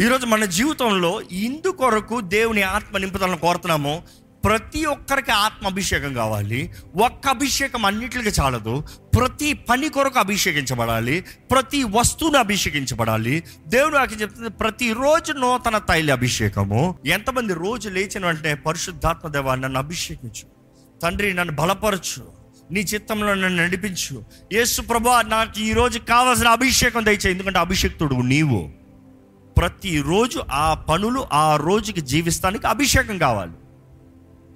ఈరోజు 0.00 0.26
మన 0.26 0.44
జీవితంలో 0.44 1.22
ఇందు 1.32 1.68
కొరకు 1.68 2.20
దేవుని 2.20 2.62
ఆత్మ 2.62 2.98
నింపుదలను 2.98 3.36
కోరుతున్నాము. 3.36 4.02
ప్రతి 4.44 4.84
ఒక్కరికి 4.84 5.30
ఆత్మ 5.30 5.66
అభిషేకం 5.66 6.14
కావాలి. 6.14 6.70
ఒక్క 7.04 7.28
అభిషేకం 7.28 7.86
అన్నిటికీ 7.86 8.28
చాలదు. 8.28 8.84
ప్రతి 9.18 9.52
పని 9.52 9.88
కొరకు 9.88 10.18
అభిషేకించబడాలి. 10.18 11.20
ప్రతి 11.20 11.84
వస్తువును 11.84 12.38
అభిషేకించబడాలి. 12.38 13.42
దేవుడు 13.66 13.96
నాకు 13.96 14.14
చెప్తుంది 14.14 14.50
ప్రతిరోజు 14.50 15.32
నూతన 15.32 15.78
తైలి 15.78 16.12
అభిషేకము. 16.12 16.98
ఎంతమంది 17.06 17.54
రోజు 17.54 17.88
లేచిన 17.88 18.26
వెంటనే 18.26 18.54
పరిశుద్ధాత్మ 18.54 19.28
దేవా 19.28 19.54
నన్ను 19.54 19.78
అభిషేకించు. 19.78 20.46
తండ్రి 21.02 21.34
నన్ను 21.34 21.54
బలపరచు. 21.54 22.26
నీ 22.70 22.80
చిత్తంలో 22.80 23.34
నన్ను 23.34 23.62
నడిపించు. 23.62 24.24
యేసు 24.52 24.82
ప్రభా 24.82 25.22
నాకు 25.22 25.60
ఈరోజు 25.60 25.98
కావాల్సిన 25.98 26.48
అభిషేకం 26.48 27.06
దయచే 27.06 27.30
ఎందుకంటే 27.30 27.58
అభిషేక్తుడు 27.58 28.14
నీవు. 28.14 28.79
ప్రతిరోజు 29.60 30.42
ఆ 30.52 30.74
పనులు 30.74 31.26
ఆ 31.32 31.56
రోజుకి 31.56 32.00
జీవిస్తానికి 32.00 32.66
అభిషేకం 32.66 33.18
కావాలి. 33.18 33.52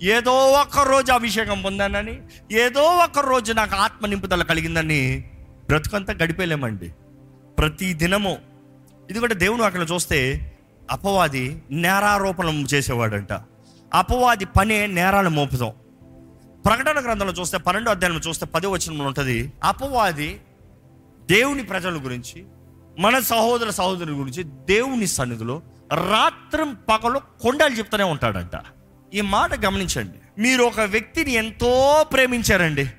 ఏదో 0.06 0.32
ఒక 0.32 0.88
రోజు 0.88 1.12
అభిషేకం 1.12 1.62
పొందానని 1.62 2.22
ఏదో 2.52 2.82
ఒక 2.82 3.18
రోజు 3.18 3.52
నాకు 3.52 3.76
ఆత్మ 3.76 4.06
నింపుదల 4.06 4.42
కలిగిందని 4.42 5.30
బ్రతుకంతా 5.66 6.12
గడిపేలేమండి. 6.12 6.94
ప్రతి 7.58 7.92
దినము. 7.92 8.38
ఇది 9.10 9.18
కూడా 9.18 9.34
దేవుని 9.34 9.64
అక్కడ 9.64 9.86
చూస్తే 9.92 10.52
అపవాది 10.90 11.62
నేరారోపణం 11.70 12.62
చేసేవాడంట. 12.74 13.32
అపవాది 13.94 14.44
పనే 14.44 14.86
నేరాలు 14.86 15.30
మోపుదాం 15.30 15.70
ప్రకటన 16.66 17.04
గ్రంథంలో 17.04 17.32
చూస్తే 17.32 17.58
పన్నెండు 17.58 17.90
అధ్యాయంలో 17.90 18.20
చూస్తే 18.28 18.46
పది 18.46 18.66
వచనంలో 18.66 19.04
ఉంటుంది 19.04 19.52
అపవాది 19.64 20.40
దేవుని 21.30 21.62
ప్రజల 21.62 21.94
గురించి 22.04 22.44
మన 22.98 23.18
సహోదర 23.18 23.70
సహోదరుల 23.70 24.18
గురించి 24.18 24.42
దేవుని 24.42 25.06
సన్నిధిలో 25.06 25.62
రాత్రం 25.92 26.74
పగలు 26.74 27.18
కొండలు 27.18 27.74
చెప్తూనే 27.74 28.04
ఉంటాడంట. 28.04 28.50
ఈ 29.14 29.20
మాట 29.20 29.64
గమనించండి. 29.64 30.42
మీరు 30.42 30.64
ఒక 30.64 30.80
వ్యక్తిని 30.80 31.32
ఎంతో 31.32 32.04
ప్రేమించారండి. 32.12 32.90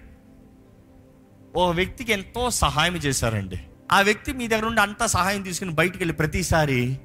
ఓ 1.55 1.71
వ్యక్తికి 1.71 2.11
ఎంతో 2.11 2.49
సహాయం 2.49 2.95
చేశారండి. 2.95 3.55
ఆ 3.91 4.01
వ్యక్తి 4.01 4.33
మీ 4.33 4.47
దగ్గర 4.47 4.63
నుండి 4.63 4.81
అంత 4.81 5.05
సహాయం 5.05 5.41
తీసుకుని 5.41 5.71
బయటికి 5.71 5.97
వెళ్ళి 5.97 6.13
ప్రతిసారి 6.13 6.99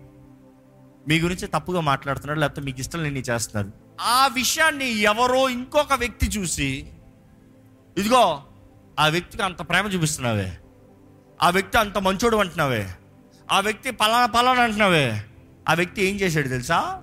మీ 1.09 1.21
గురించి 1.21 1.47
తప్పుగా 1.47 1.81
మాట్లాడుతున్నాడు 1.81 2.41
లేకపోతే 2.41 2.61
మీకు 2.61 2.81
ఇష్టం 2.81 3.03
లేని 3.03 3.21
చేస్తున్నారు. 3.21 3.73
ఆ 4.01 4.27
విషయాన్ని 4.27 4.99
ఎవరో 4.99 5.49
ఇంకొక 5.49 5.93
వ్యక్తి 5.93 6.27
చూసి 6.27 6.93
ఇదిగో 7.99 8.43
ఆ 9.01 9.09
వ్యక్తికి 9.09 9.43
అంత 9.43 9.69
ప్రేమ 9.69 9.87
చూపిస్తున్నావే. 9.87 10.53
ఆ 11.43 11.51
వ్యక్తి 11.51 11.79
అంత 11.79 11.99
మంచోడు 11.99 12.37
అంటున్నావే. 12.37 12.91
ఆ 13.53 13.61
వ్యక్తి 13.61 13.91
పలానా 13.91 14.27
పలానా 14.27 14.63
అంటున్నావే. 14.63 15.23
ఆ 15.69 15.75
వ్యక్తి 15.75 16.05
ఏం 16.05 16.17
చేశాడు 16.17 16.49
తెలుసా? 16.49 17.03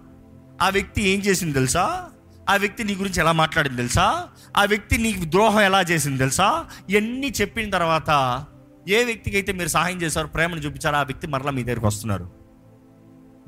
ఆ 0.62 0.70
వ్యక్తి 0.70 1.02
ఏం 1.02 1.20
చేసింది 1.20 1.54
తెలుసా? 1.54 2.10
ఆ 2.50 2.56
వ్యక్తి 2.56 2.84
నీ 2.84 2.96
గురించి 2.96 3.20
ఎలా 3.20 3.32
మాట్లాడింది 3.32 3.78
తెలుసా? 3.78 4.28
ఆ 4.58 4.64
వ్యక్తి 4.66 4.98
నీకు 4.98 5.32
ద్రోహం 5.32 5.62
ఎలా 5.62 5.82
చేసింది 5.82 6.18
తెలుసా? 6.18 6.66
ఇవన్నీ 6.90 7.34
చెప్పిన 7.42 7.70
తర్వాత 7.70 8.46
ఏ 8.88 9.04
వ్యక్తికి 9.04 9.38
అయితే 9.38 9.52
మీరు 9.52 9.70
సహాయం 9.70 10.02
చేశారో 10.02 10.28
ప్రేమను 10.28 10.60
చూపించారో 10.60 10.98
ఆ 10.98 11.04
వ్యక్తి 11.04 11.28
మరలా 11.28 11.52
మీ 11.52 11.64
దగ్గరికి 11.64 11.86
వస్తున్నారు. 11.86 12.32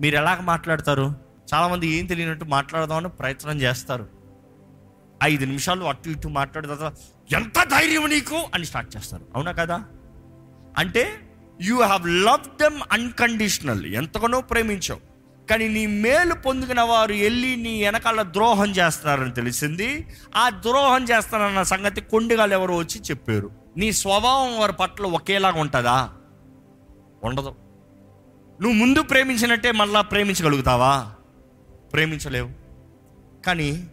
మీరు 0.02 0.16
ఎలాగ 0.16 0.42
మాట్లాడతారు? 0.42 1.16
చాలామంది 1.54 1.88
ఏం 1.88 2.06
తెలియనట్టు 2.06 2.46
మాట్లాడదామని 2.46 3.10
ప్రయత్నం 3.10 3.62
చేస్తారు. 3.62 4.08
ఐదు 5.24 5.46
నిమిషాలు 5.46 5.86
అటు 5.86 6.10
ఇటు 6.10 6.28
మాట్లాడిన 6.28 6.74
తర్వాత 6.74 6.94
ఎంత 7.34 7.64
ధైర్యం 7.64 8.10
నీకు? 8.10 8.44
అని 8.54 8.66
స్టార్ట్ 8.66 8.98
చేస్తారు. 8.98 9.26
అవునా 9.36 9.52
కదా? 9.52 9.84
అంటే 10.80 11.20
you 11.62 11.82
have 11.82 12.10
love 12.10 12.58
them 12.62 12.82
unconditional 12.92 13.86
ఎంతగానో 13.86 14.42
ప్రేమించావు. 14.42 15.00
కానీ 15.50 15.68
నీ 15.68 15.86
మేలు 15.86 16.34
పొందుకున్న 16.34 16.82
వారు 16.82 17.14
వెళ్ళి 17.14 17.56
నీ 17.56 17.84
వెనకాల 17.84 18.22
ద్రోహం 18.22 18.72
చేస్తున్నారని 18.72 19.32
తెలిసింది. 19.32 20.08
ఆ 20.36 20.50
ద్రోహం 20.50 21.04
చేస్తారన్న 21.04 21.64
సంగతి 21.64 22.02
కొండిగాలు 22.02 22.54
ఎవరు 22.54 22.74
వచ్చి 22.74 23.02
చెప్పారు. 23.02 23.52
నీ 23.78 23.92
స్వభావం 23.92 24.60
వారి 24.60 24.74
పట్ల 24.74 25.06
ఒకేలాగా 25.06 25.62
ఉంటుందా? 25.62 26.10
ఉండదు. 27.24 27.56
నువ్వు 28.62 28.74
ముందు 28.74 29.02
ప్రేమించినట్టే 29.02 29.72
మళ్ళా 29.72 30.02
ప్రేమించగలుగుతావా? 30.02 31.12
ప్రేమించలేవు. 31.94 32.50
కానీ 33.46 33.88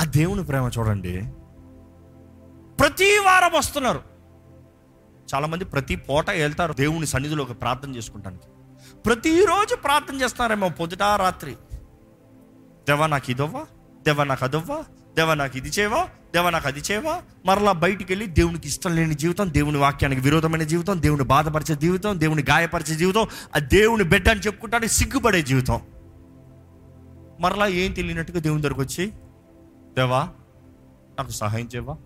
ఆ 0.00 0.04
దేవుని 0.04 0.44
ప్రేమ 0.44 0.70
చూడండి. 0.78 1.24
ప్రతి 2.80 3.18
వారం 3.18 3.50
వస్తున్నారు. 3.58 4.11
చాలామంది 5.34 5.64
ప్రతి 5.64 5.96
పూట 5.96 6.30
వెళ్తారు 6.30 6.72
దేవుని 6.72 7.06
సన్నిధిలోకి 7.06 7.54
ప్రార్థన 7.54 7.96
చేసుకుంటానికి. 7.96 8.42
ప్రతిరోజు 9.06 9.74
ప్రార్థన 9.74 10.14
చేస్తున్నారేమో 10.14 10.68
పొద్దుట 10.68 11.02
రాత్రి. 11.02 11.56
దేవా 12.88 13.06
నాకు 13.06 13.30
ఇదవ్వా? 13.30 13.66
దేవా 14.02 14.24
నాకు 14.24 14.44
అదవ్వా? 14.44 14.84
దేవా 15.16 15.34
నాకు 15.34 15.56
ఇది 15.56 15.68
చేయవా? 15.68 16.08
దేవా 16.34 16.50
నాకు 16.50 16.68
అది 16.68 16.80
చేయవా? 16.80 17.22
మరలా 17.46 17.72
బయటికి 17.72 18.12
వెళ్ళి 18.12 18.26
దేవునికి 18.26 18.68
ఇష్టం 18.68 18.96
లేని 18.96 19.14
జీవితం 19.14 19.52
దేవుని 19.52 19.78
వాక్యానికి 19.78 20.20
విరోధమైన 20.20 20.62
జీవితం 20.62 21.02
దేవుని 21.02 21.24
బాధపరిచే 21.24 21.76
జీవితం 21.76 22.20
దేవుని 22.20 22.44
గాయపరిచే 22.50 22.94
జీవితం 22.94 23.26
ఆ 23.56 23.58
దేవుని 23.58 24.04
బిడ్డ 24.04 24.28
అని 24.28 24.40
చెప్పుకుంటానికి 24.40 24.92
సిగ్గుపడే 24.92 25.42
జీవితం. 25.42 25.80
మరలా 27.40 27.66
ఏం 27.66 27.92
తెలియనట్టుగా 27.92 28.40
దేవుని 28.40 28.62
దగ్గరకు 28.62 28.80
వచ్చి 28.80 29.06
దేవా 29.96 30.28
నాకు 31.18 31.30
సహాయం 31.30 31.68
చేయవా? 31.74 31.96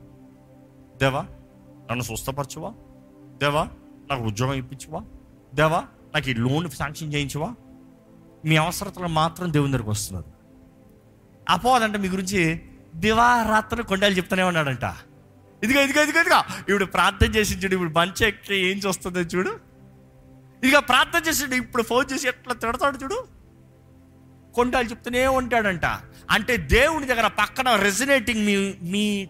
దేవా 0.96 1.26
నన్ను 1.90 2.02
స్వస్థపరచువా? 2.02 2.72
దేవా 3.38 3.68
నాకు 4.10 4.22
ఉద్యోగం 4.22 4.52
ఇప్పించువా? 4.52 5.00
దేవా 5.54 5.84
నాకు 6.14 6.30
ఈ 6.30 6.34
లోన్ 6.34 6.70
శాంక్షన్ 6.70 7.14
చేయించువా? 7.14 7.54
మీ 8.44 8.56
అవసరతలు 8.56 9.06
మాత్రం 9.06 9.52
దేవుని 9.52 9.72
దగ్గరకు 9.72 9.90
వస్తున్నారు 9.90 10.28
అపోదంటే 11.48 11.98
మీ 11.98 12.08
గురించి 12.08 12.60
దివారాత్రి 12.94 13.82
కొండలు 13.82 14.14
చెప్తానే 14.14 14.42
ఉన్నాడంట. 14.42 14.84
ఇదిగో 15.62 15.82
ఇదిగో 15.82 16.02
ఇదిగో 16.02 16.20
ఇదిగా. 16.20 16.44
ఇప్పుడు 16.60 16.84
ప్రార్థన 16.84 17.26
చేసి 17.26 17.54
చూడు 17.54 17.74
ఇప్పుడు 17.74 17.98
మంచి 17.98 18.26
ఎక్కి 18.26 18.56
ఏం 18.56 18.78
చూస్తుందో 18.78 19.20
చూడు. 19.20 19.50
ఇదిగా 20.64 20.80
ప్రార్థన 20.80 21.28
చేసి 21.28 21.56
ఇప్పుడు 21.56 21.82
ఫోన్ 21.82 22.12
చేసి 22.12 22.28
ఎట్లా 22.28 22.54
తిడతాడు 22.54 22.96
చూడు. 22.96 23.28
కొండలు 24.54 24.88
చెప్తూనే 24.88 25.26
ఉంటాడంట. 25.26 25.86
అంటే 26.30 26.56
దేవుని 26.56 27.06
దగ్గర 27.06 27.26
పక్కన 27.26 27.76
రెజినేటింగ్ 27.76 28.46
మీ 28.46 28.74
మీ 28.82 29.28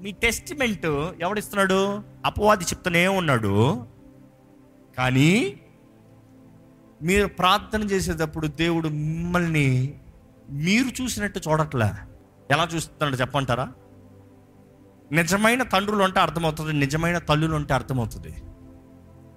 మీ 0.00 0.12
టెస్టిమెంట్ 0.12 0.86
ఎవడిస్తున్నాడు? 1.20 2.02
అపవాది 2.24 2.64
చెప్తూనే 2.64 3.08
ఉన్నాడు. 3.08 3.86
కానీ 4.98 5.60
మీరు 7.02 7.26
ప్రార్థన 7.26 7.82
చేసేటప్పుడు 7.82 8.46
దేవుడు 8.46 8.88
మిమ్మల్ని 8.88 10.00
మీరు 10.50 11.02
చూసినట్టు 11.02 11.40
చూడట్లే. 11.48 11.90
ఎలా 12.50 12.68
చూస్తున్నాడు 12.74 13.16
చెప్పంటారా 13.16 13.72
నిజమైన 15.12 15.62
తండ్రులు 15.62 16.02
అంటే 16.02 16.20
అర్థమవుతుంది 16.20 16.72
నిజమైన 16.72 17.18
తల్లులు 17.18 17.54
అంటే 17.54 17.74
అర్థమవుతుంది. 17.74 18.34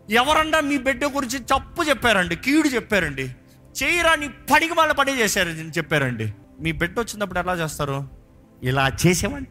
ఎవరన్నా 0.09 0.59
మీ 0.59 0.77
బిడ్డ 0.77 1.05
గురించి 1.05 1.39
తప్పు 1.39 1.83
చెప్పారండి 1.83 2.35
కీడు 2.35 2.67
చెప్పారండి 2.67 3.35
చేయరాని 3.83 4.29
పడికి 4.29 4.73
వాళ్ళ 4.73 4.93
పని 4.93 5.19
చేశారు 5.19 5.49
చెప్పారండి. 5.49 6.33
మీ 6.59 6.71
బిడ్డ 6.71 6.99
వచ్చినప్పుడు 6.99 7.39
ఎలా 7.39 7.53
చేస్తారు? 7.53 8.07
ఇలా 8.63 8.91
చేసేవంట? 9.07 9.47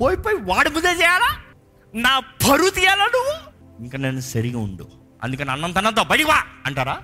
పోయి 0.00 0.16
పోయి 0.16 0.36
వాడి 0.36 0.70
ముందే 0.70 0.88
చేయాలా? 0.88 1.30
నా 1.94 2.18
పరు 2.18 2.70
తీయాలా 2.70 3.04
నువ్వు? 3.04 3.34
ఇంకా 3.82 3.98
నేను 3.98 4.20
సరిగా 4.20 4.58
ఉండు. 4.58 4.86
అందుకని 5.22 5.50
అన్నం 5.50 5.72
తనంతో 5.72 6.04
బడివా 6.04 6.42
అంటారా? 6.66 7.02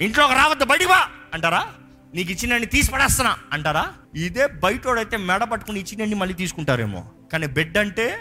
ఇంట్లోకి 0.00 0.34
రావద్దు 0.34 0.64
బడివా 0.64 1.06
అంటారా? 1.34 1.66
నీకు 2.14 2.32
ఇచ్చినన్ని 2.32 2.66
తీసి 2.66 2.92
పడేస్తున్నా 2.92 3.36
అంటారా? 3.52 3.92
ఇదే 4.14 4.46
బయటోడైతే 4.46 5.16
మెడ 5.16 5.44
పట్టుకుని 5.44 5.80
ఇచ్చినన్ని 5.80 6.14
మళ్ళీ 6.14 6.34
తీసుకుంటారేమో. 6.34 7.04
కానీ 7.32 7.46
బిడ్డ 7.46 7.78
అంటే 7.78 8.18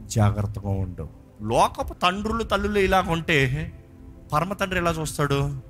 జాగ్రత్తగా 0.00 0.70
ఉండు. 0.70 1.08
లోకపు 1.42 1.94
తండ్రులు 1.94 2.42
తల్లులు 2.42 2.78
ఇలాగ 2.78 3.10
ఉంటే 3.10 3.72
పరమ 4.32 4.52
తండ్రి 4.52 4.80
ఎలా 4.80 4.90
చూస్తాడు? 4.90 5.60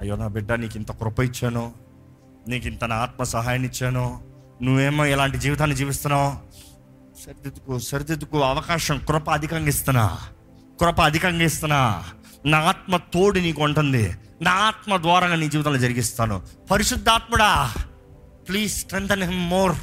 అయ్యో 0.00 0.16
నా 0.16 0.28
బిడ్డ 0.28 0.52
నీకు 0.52 0.76
ఇంత 0.76 0.92
కృప 0.92 1.20
ఇచ్చాను. 1.20 1.72
నీకు 2.48 2.66
ఇంత 2.66 2.84
నా 2.84 2.96
ఆత్మ 2.96 3.22
సహాయాన్ని 3.22 3.68
ఇచ్చాను. 3.68 4.27
నువ్వేమో 4.62 5.04
ఇలాంటి 5.04 5.38
జీవితాన్ని 5.38 5.76
జీవిస్తున్నావు? 5.76 6.32
సరిదిద్దుకు 7.26 7.78
సరిదిద్దుకు 7.78 8.42
అవకాశం 8.42 8.98
కృప 8.98 9.30
అధికంగా 9.30 9.68
ఇస్తున్నా. 9.68 10.18
కృప 10.80 11.00
అధికంగా 11.00 11.44
ఇస్తున్నా. 11.44 12.04
నా 12.46 12.58
ఆత్మ 12.58 12.96
తోడు 12.96 13.38
నీకు 13.38 13.62
ఉంటుంది. 13.62 14.14
నా 14.42 14.50
ఆత్మ 14.50 14.96
ద్వారా 14.96 15.34
నీ 15.34 15.48
జీవితంలో 15.48 15.78
జరిగిస్తాను. 15.78 16.42
పరిశుద్ధాత్ముడా 16.70 17.74
please 18.48 18.74
strengthen 18.74 19.22
him 19.22 19.50
more 19.50 19.76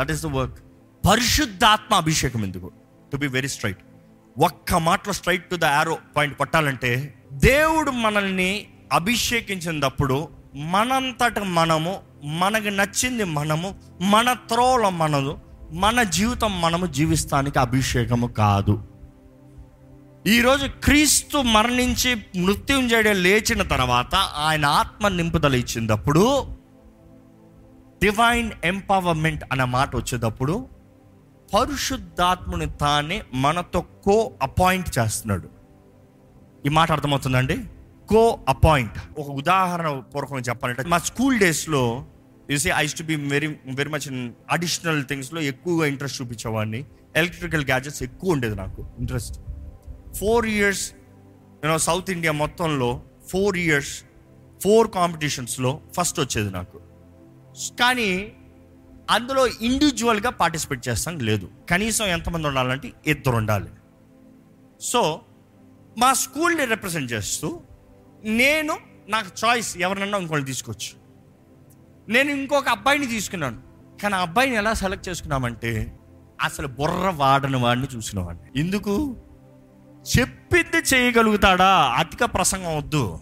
that 0.00 0.10
is 0.10 0.22
the 0.22 0.26
work 0.26 0.58
పరిశుద్ధాత్మ 1.08 1.94
అభిషేకం 1.94 2.44
ఎందుకు? 2.44 2.72
టు 3.12 3.16
బి 3.16 3.26
వెరీ 3.26 3.48
స్ట్రైట్ 3.48 3.78
ఒక్క 4.38 4.74
మాటలో 4.74 5.12
straight 5.12 5.50
to 5.50 5.56
the 5.56 5.64
arrow 5.64 5.98
point 6.16 6.38
కొట్టాలంటే 6.38 7.14
దేవుడు 7.32 7.90
మనల్ని 7.90 8.66
అభిషేకించినప్పుడు 8.92 10.28
మనంతట 10.54 11.38
మనము 11.38 12.09
మనకు 12.24 12.68
నచ్చింది 12.68 13.24
మనము 13.24 13.74
మన 14.00 14.32
త్రోల 14.32 14.88
మనము 14.88 15.40
మన 15.72 16.02
జీవితం 16.02 16.60
మనము 16.60 16.86
జీవిస్తానికి 16.86 17.58
అభిషేకము 17.58 18.26
కాదు. 18.26 18.82
ఈరోజు 20.26 20.66
క్రీస్తు 20.66 21.38
మరణించి 21.38 22.40
మృత్యుంజయుడు 22.40 23.08
లేచిన 23.08 23.62
తర్వాత 23.62 24.14
ఆయన 24.14 24.66
ఆత్మ 24.66 25.08
నింపుదల 25.08 25.54
ఇచ్చినప్పుడు 25.54 26.46
డివైన్ 28.02 28.50
ఎంపవర్మెంట్ 28.64 29.44
అనే 29.52 29.64
మాట 29.64 29.96
వచ్చేటప్పుడు 29.96 30.68
పరిశుద్ధాత్ముని 31.54 32.66
తానే 32.66 33.22
మనతో 33.34 33.80
కో 33.80 34.30
అపాయింట్ 34.42 34.98
చేస్తున్నాడు. 34.98 35.48
ఈ 36.66 36.68
మాట 36.68 36.92
అర్థమవుతుందండి? 36.92 37.58
కో 38.10 38.38
అపాయింట్ 38.48 38.92
ఒక 39.18 39.28
ఉదాహరణ 39.30 39.98
పూర్వకంగా 39.98 40.40
చెప్పాలంటే 40.40 40.82
మా 40.82 40.98
స్కూల్ 40.98 41.38
డేస్లో 41.38 42.06
you see 42.50 42.70
I used 42.76 42.94
to 42.94 43.02
be 43.02 43.16
very 43.16 43.46
very 43.46 43.90
much 43.90 44.06
in 44.06 44.32
additional 44.50 45.04
థింగ్స్లో 45.04 45.40
ఎక్కువగా 45.40 45.86
ఇంట్రెస్ట్ 45.86 46.22
చూపించేవాడిని. 46.22 46.84
ఎలక్ట్రికల్ 47.16 47.64
గ్యాజెట్స్ 47.64 48.02
ఎక్కువ 48.02 48.32
ఉండేది 48.32 48.54
నాకు 48.54 48.86
ఇంట్రెస్ట్ 48.98 49.40
ఫోర్ 50.16 50.46
ఇయర్స్ 50.46 50.92
నేను 51.64 51.78
సౌత్ 51.78 52.10
ఇండియా 52.10 52.32
మొత్తంలో 52.32 53.02
ఫోర్ 53.28 53.58
ఇయర్స్ 53.58 54.04
ఫోర్ 54.64 54.90
కాంపిటీషన్స్లో 54.90 55.80
ఫస్ట్ 55.92 56.20
వచ్చేది 56.20 56.50
నాకు. 56.50 56.80
కానీ 57.80 58.32
అందులో 59.10 59.46
ఇండివిజువల్గా 59.46 60.30
పార్టిసిపేట్ 60.30 60.88
చేస్తాం 60.88 61.18
లేదు. 61.18 61.48
కనీసం 61.70 62.04
ఎంతమంది 62.04 62.46
ఉండాలంటే 62.46 62.92
ఇద్దరు 63.06 63.36
ఉండాలి. 63.36 63.70
సో 64.80 65.20
మా 65.98 66.12
స్కూల్ని 66.12 66.64
రిప్రజెంట్ 66.64 67.12
చేస్తూ 67.12 67.60
నేను 68.24 68.78
నాకు 69.08 69.28
చాయిస్ 69.44 69.78
ఎవరినన్నా 69.78 70.18
ఇంకోటి 70.18 70.44
తీసుకోవచ్చు. 70.44 71.00
నేను 72.12 72.30
ఇంకొక 72.30 72.68
అబ్బాయిని 72.68 73.06
తీసుకున్నాను. 73.06 73.62
కానీ 74.02 74.14
ఆ 74.14 74.20
అబ్బాయిని 74.20 74.56
ఎలా 74.56 74.74
సెలెక్ట్ 74.74 75.08
చేసుకున్నామంటే 75.08 75.98
అసలు 76.42 76.66
బుర్ర 76.66 77.12
వాడని 77.14 77.56
వాడిని 77.56 77.86
చూసినవాడిని. 77.96 78.60
ఎందుకు? 78.60 79.16
చెప్పింది 80.18 80.76
చేయగలుగుతాడా? 80.94 81.94
అధిక 81.98 82.24
ప్రసంగం 82.24 82.76
వద్దు. 82.76 83.18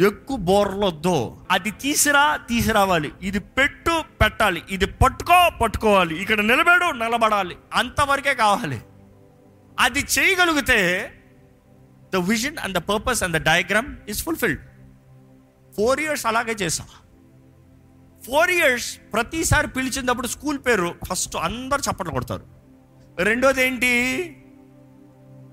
ఎక్కువ 0.00 0.36
బోర్లు 0.36 0.86
వద్దు. 0.86 1.36
అది 1.50 1.70
తీసిరా 1.70 2.36
తీసిరావాలి. 2.36 3.12
ఇది 3.22 3.38
పెట్టు 3.38 4.02
పెట్టాలి. 4.20 4.62
ఇది 4.70 4.86
పట్టుకో 4.86 5.50
పట్టుకోవాలి. 5.62 6.22
ఇక్కడ 6.22 6.40
నిలబడు 6.40 6.84
నిలబడాలి. 6.84 7.56
అంతవరకే 7.74 8.34
కావాలి. 8.34 8.80
అది 9.80 9.98
చేయగలిగితే 9.98 11.12
the 12.16 12.18
vision 12.18 12.58
and 12.58 12.74
the 12.74 12.78
purpose 12.78 13.22
and 13.22 13.36
the 13.36 13.44
diagram 13.44 13.96
is 14.08 14.24
fulfilled 14.24 14.60
four 15.76 16.00
years 16.00 16.26
అలాగే 16.26 16.52
చేసా 16.52 16.84
ఫోర్ 18.26 18.50
ఇయర్స్ 18.50 18.98
ప్రతిసారి 19.12 19.68
పిలిచినప్పుడు 19.68 20.26
స్కూల్ 20.26 20.58
పేరు 20.58 20.94
ఫస్ట్ 21.10 21.36
అందరు 21.36 21.80
చప్పట్లు 21.80 22.10
కొడతారు. 22.10 22.46
రెండోది 23.22 23.66
ఏంటి? 23.66 23.92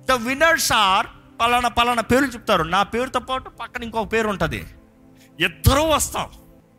ద 0.10 0.12
విన్నర్స్ 0.12 0.72
ఆర్ 0.72 1.08
పలానా 1.42 1.70
పలానా 1.70 2.02
పేర్లు 2.02 2.28
చెప్తారు. 2.28 2.64
నా 2.64 2.84
పేరుతో 2.84 3.20
పాటు 3.20 3.50
పక్కన 3.50 3.84
ఇంకొక 3.84 4.14
పేరు 4.14 4.28
ఉంటుంది. 4.28 4.66
ఇద్దరూ 5.40 5.84
వస్తాం. 5.84 6.30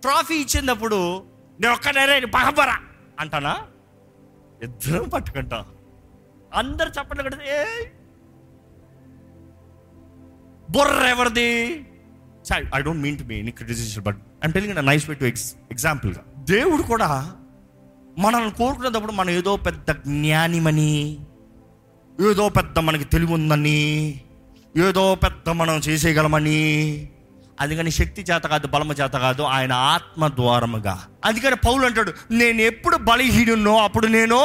ట్రాఫీ 0.01 0.35
ఇచ్చినప్పుడు 0.35 1.27
నేను 1.61 1.73
ఒక్కనే 1.73 2.21
పగబరా 2.21 2.79
అంటానా? 3.21 3.67
ఇద్దరం 4.63 5.09
పట్టుకుంటా. 5.09 5.67
అందరు 6.55 6.89
చప్పట్లు 6.89 7.23
కొడితే 7.23 7.43
ఏ 7.47 7.85
బుర్ర 10.70 11.06
ఎవరిది? 11.06 11.87
I 12.75 12.81
don't 12.81 13.02
mean 13.02 13.19
to 13.19 13.25
me 13.25 13.34
any 13.34 13.52
but 13.99 14.19
I'm 14.44 14.52
telling 14.52 14.87
nice 14.87 15.08
way 15.08 15.14
to 15.14 15.25
X 15.25 15.55
ఎగ్జాంపుల్గా 15.70 16.20
దేవుడు 16.38 16.82
కూడా 16.82 17.32
మనల్ని 18.19 18.50
కోరుకునేటప్పుడు 18.50 19.12
మనం 19.12 19.31
ఏదో 19.31 19.56
పెద్ద 19.56 19.90
జ్ఞానిమని 19.90 21.19
ఏదో 22.31 22.49
పెద్ద 22.49 22.78
మనకి 22.78 23.05
తెలివి 23.05 23.32
ఉందని 23.32 24.20
ఏదో 24.76 25.14
పెద్ద 25.14 25.49
మనం 25.49 25.75
చేసేయగలమని 25.75 27.08
అందుకని 27.61 27.90
శక్తి 27.90 28.22
చేత 28.22 28.43
కాదు 28.43 28.66
బలమ 28.66 28.93
చేత 28.93 29.12
కాదు 29.12 29.43
ఆయన 29.43 29.72
ఆత్మ 29.72 30.28
ద్వారముగా. 30.28 31.05
అందుకని 31.25 31.56
పౌలు 31.56 31.87
అంటాడు 31.87 32.12
నేను 32.31 32.61
ఎప్పుడు 32.61 32.96
బలహీనున్నో 32.96 33.76
అప్పుడు 33.76 34.06
నేను 34.06 34.37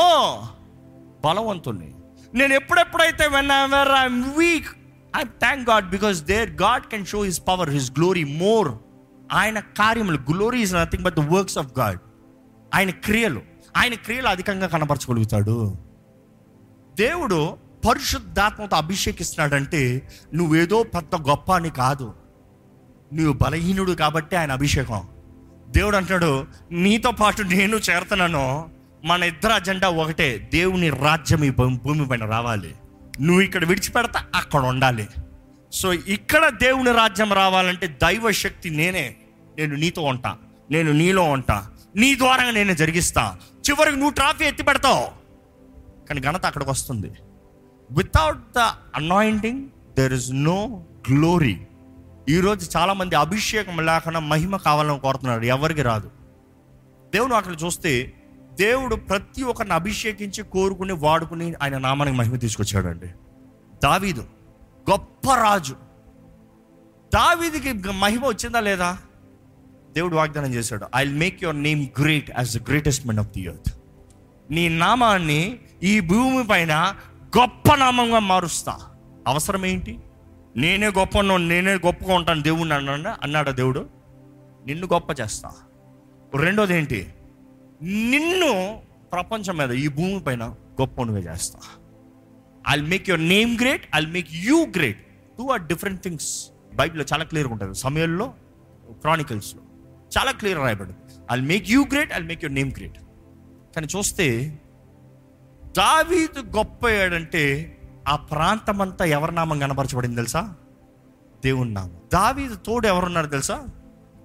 బలవంతుణ్ణి. 1.25 1.93
నేను 2.33 2.53
ఎప్పుడెప్పుడైతే 2.53 3.27
when 3.27 3.51
I 3.51 4.07
weak 4.39 4.78
I 5.15 5.23
thank 5.23 5.69
God 5.69 5.89
because 5.89 6.23
there 6.23 6.51
God 6.51 6.83
can 6.83 7.05
show 7.05 7.23
his 7.23 7.41
power 7.47 7.69
his 7.69 7.91
glory 7.91 8.23
more 8.23 8.71
ఆయన 9.31 9.59
కార్యములు 9.59 10.19
glory 10.31 10.61
is 10.61 10.73
nothing 10.73 11.03
but 11.03 11.15
the 11.15 11.19
works 11.19 11.57
of 11.57 11.79
God 11.79 11.99
ఆయన 12.75 12.89
క్రియలు 12.89 13.41
ఆయన 13.77 13.93
క్రియలు 13.93 14.27
అధికంగా 14.27 14.67
కనపరచగలుగుతాడు. 14.67 15.77
దేవుడు 16.95 17.57
పరిశుద్ధాత్మతో 17.89 18.77
అభిషేకిస్తున్నాడంటే 18.77 20.09
నువ్వేదో 20.33 20.83
పెద్ద 20.83 21.15
గొప్ప 21.29 21.51
అని 21.51 21.69
కాదు. 21.69 22.13
నువ్వు 23.13 23.33
బలహీనుడు 23.33 23.91
కాబట్టి 23.91 24.35
ఆయన 24.35 24.51
అభిషేకం. 24.51 25.01
దేవుడు 25.67 25.97
అంటాడు 25.97 26.45
నీతో 26.71 27.11
పాటు 27.11 27.41
నేను 27.41 27.75
చేరుతున్నాను. 27.75 28.69
మన 29.05 29.23
ఇద్దరు 29.23 29.51
అజెండా 29.51 29.89
ఒకటే. 29.89 30.49
దేవుని 30.53 30.89
రాజ్యం 30.89 31.43
ఈ 31.43 31.49
భూమి 31.49 31.77
భూమి 31.77 32.07
పైన 32.07 32.25
రావాలి. 32.25 32.75
నువ్వు 33.21 33.41
ఇక్కడ 33.41 33.65
విడిచిపెడతా 33.65 34.25
అక్కడ 34.35 34.59
ఉండాలి. 34.59 35.07
సో 35.73 35.93
ఇక్కడ 35.93 36.49
దేవుని 36.49 36.91
రాజ్యం 36.91 37.33
రావాలంటే 37.33 37.87
దైవ 37.87 38.31
శక్తి 38.31 38.69
నేనే. 38.69 39.15
నేను 39.57 39.75
నీతో 39.75 40.01
ఉంటా 40.01 40.37
నేను 40.71 40.91
నీలో 40.91 41.23
ఉంటా 41.23 41.67
నీ 41.95 42.15
ద్వారా 42.15 42.51
నేను 42.51 42.73
జరిగిస్తా. 42.73 43.37
చివరికి 43.69 43.97
నువ్వు 43.97 44.13
ట్రాఫీ 44.13 44.45
ఎత్తి 44.45 44.63
పెడతావు. 44.63 45.07
కానీ 46.07 46.21
ఘనత 46.21 46.45
అక్కడికి 46.45 46.71
వస్తుంది. 46.71 47.11
Without 47.91 48.37
the 48.37 48.59
anointing 48.95 49.65
there 49.97 50.13
is 50.13 50.31
no 50.31 50.83
glory 51.11 51.57
ఈరోజు 52.29 52.77
చాలామంది 52.77 53.15
అభిషేకం 53.15 53.85
లేకుండా 53.85 54.19
మహిమ 54.19 54.57
కావాలని 54.57 54.99
కోరుతున్నారు. 54.99 55.41
ఎవరికి 55.41 55.81
రాదు. 55.81 56.11
దేవుడు 57.13 57.33
అక్కడ 57.33 57.55
చూస్తే 57.65 58.13
దేవుడు 58.59 58.95
ప్రతి 58.95 59.43
ఒక్కరిని 59.43 59.73
అభిషేకించి 59.73 60.43
కోరుకుని 60.43 60.93
వాడుకుని 60.93 61.53
ఆయన 61.61 61.77
నామానికి 61.77 62.17
మహిమ 62.17 62.35
తీసుకొచ్చాడండి. 62.35 63.07
దావీదు 63.83 64.25
గొప్ప 64.89 65.33
రాజు. 65.33 65.73
దావీదికి 67.13 67.73
మహిమ 67.73 68.25
వచ్చిందా 68.25 68.59
లేదా? 68.59 68.97
దేవుడు 69.91 70.15
వాగ్దానం 70.15 70.53
చేశాడు 70.53 70.85
I 70.95 71.05
make 71.05 71.43
your 71.43 71.63
name 71.63 71.87
great 71.99 72.31
as 72.31 72.57
the 72.57 72.67
greatest 72.67 73.07
men 73.07 73.19
of 73.19 73.27
the 73.27 73.41
earth 73.41 73.81
నీ 74.51 74.69
నామాన్ని 74.69 75.59
ఈ 75.83 75.99
భూమి 75.99 76.47
పైన 76.47 76.95
గొప్ప 77.37 77.75
నామంగా 77.75 78.19
మారుస్తా. 78.19 78.79
అవసరం 79.27 79.65
ఏంటి? 79.65 79.99
నేనే 80.57 80.87
గొప్ప 80.87 81.21
నేనే 81.21 81.73
గొప్పగా 81.73 82.13
ఉంటాను 82.13 82.41
దేవుడిని 82.41 82.73
అన్నాడు? 82.73 83.23
అన్నాడా 83.23 83.51
దేవుడు? 83.51 83.89
నిన్ను 84.65 84.87
గొప్ప 84.93 85.21
చేస్తా. 85.21 85.51
రెండోది 86.35 86.77
ఏంటి? 86.77 87.13
నిన్ను 87.81 88.81
ప్రపంచం 89.11 89.57
మీద 89.57 89.71
ఈ 89.71 89.87
భూమి 89.87 90.19
పైన 90.19 90.55
గొప్పనుగా 90.81 91.33
చేస్తా. 91.33 91.59
I'll 92.69 92.83
make 92.83 93.09
your 93.09 93.27
name 93.27 93.57
great 93.59 93.85
I 93.95 94.05
make 94.05 94.27
you 94.31 94.65
great 94.65 95.05
two 95.37 95.49
are 95.49 95.61
different 95.61 96.03
things 96.03 96.47
బైబిల్లో 96.75 97.05
చాలా 97.13 97.23
క్లియర్గా 97.23 97.53
ఉంటుంది. 97.53 97.75
సమయంలో 97.75 98.33
క్రానికల్స్లో 98.91 99.61
చాలా 100.17 100.31
క్లియర్ 100.31 100.59
రాయబడింది. 100.59 100.97
I 101.31 101.39
make 101.39 101.69
you 101.69 101.85
great 101.91 102.13
I 102.13 102.19
make 102.19 102.43
your 102.43 102.55
name 102.55 102.71
great 102.77 102.97
కానీ 103.75 103.87
చూస్తే 103.97 104.59
దావీదు 105.77 106.39
గొప్ప 106.39 106.87
ఆ 108.07 108.15
ప్రాంతం 108.15 108.81
అంతా 108.81 109.05
ఎవరి 109.05 109.35
నామం 109.35 109.59
కనపరచబడింది 109.59 110.15
తెలుసా? 110.15 110.55
దేవుని 111.45 111.73
నామం. 111.73 111.97
దావీదు 112.13 112.55
తోడు 112.55 112.87
ఎవరున్నారు 112.87 113.27
తెలుసా? 113.27 113.65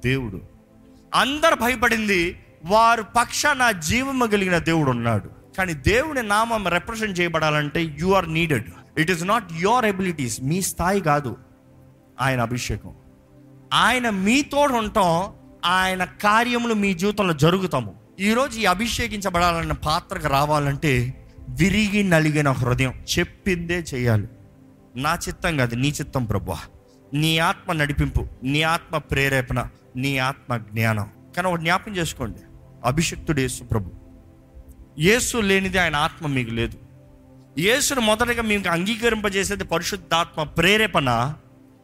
దేవుడు. 0.04 0.40
అందరు 1.14 1.54
భయపడింది 1.54 2.40
వారు 2.64 3.02
పక్షాన 3.02 3.70
జీవము 3.70 4.26
కలిగిన 4.26 4.58
దేవుడు 4.58 4.90
ఉన్నాడు. 4.90 5.30
కానీ 5.58 5.74
దేవుని 5.74 6.22
నామం 6.22 6.68
represent 6.68 7.20
చేయబడాలంటే 7.20 7.82
you 7.82 8.12
are 8.12 8.32
needed 8.32 8.64
it 8.98 9.10
is 9.10 9.24
not 9.24 9.52
your 9.52 9.84
abilities 9.84 10.42
మీ 10.42 10.62
స్థాయి 10.62 11.00
కాదు 11.00 11.36
ఆయన 12.20 12.40
అభిషేకం. 12.40 12.94
ఆయన 13.72 14.10
మీతోడు 14.10 14.72
ఉండటం 14.72 15.32
ఆయన 15.64 16.04
కార్యములు 16.04 16.74
మీ 16.74 16.94
జీవితంలో 16.94 17.34
జరుగుతాము. 17.34 17.94
ఈరోజు 18.20 18.58
ఈ 18.58 18.64
అభిషేకించబడాలన్న 18.64 19.72
పాత్రకు 19.72 20.28
రావాలంటే 20.28 21.24
విరిగి 21.48 22.02
నలిగిన 22.02 22.50
హృదయం 22.50 23.04
చెప్పిందే 23.18 23.84
చేయాలి. 23.94 24.28
నా 24.96 25.18
చిత్తం 25.28 25.56
కాదు 25.56 25.74
నీ 25.74 25.88
చిత్తం 25.88 26.24
ప్రభు. 26.24 26.54
నీ 27.14 27.38
ఆత్మ 27.38 27.72
నడిపింపు 27.72 28.26
నీ 28.42 28.62
ఆత్మ 28.62 28.98
ప్రేరేపణ 28.98 29.66
నీ 29.96 30.18
ఆత్మ 30.18 30.56
జ్ఞానం. 30.56 31.10
కానీ 31.36 31.48
ఒక 31.48 31.58
జ్ఞాపం 31.58 31.96
చేసుకోండి. 31.96 32.38
అభిషక్తుడు 32.84 33.40
యేసు 33.40 33.62
ప్రభు. 33.62 33.90
యేసు 35.00 35.36
లేనిది 35.36 35.78
ఆయన 35.78 35.96
ఆత్మ 35.96 36.26
మీకు 36.26 36.50
లేదు. 36.50 36.78
యేసును 37.58 38.00
మొదటగా 38.00 38.42
మీకు 38.42 38.68
అంగీకరింపజేసేది 38.68 39.64
పరిశుద్ధాత్మ 39.64 40.42
ప్రేరేపణ. 40.42 41.34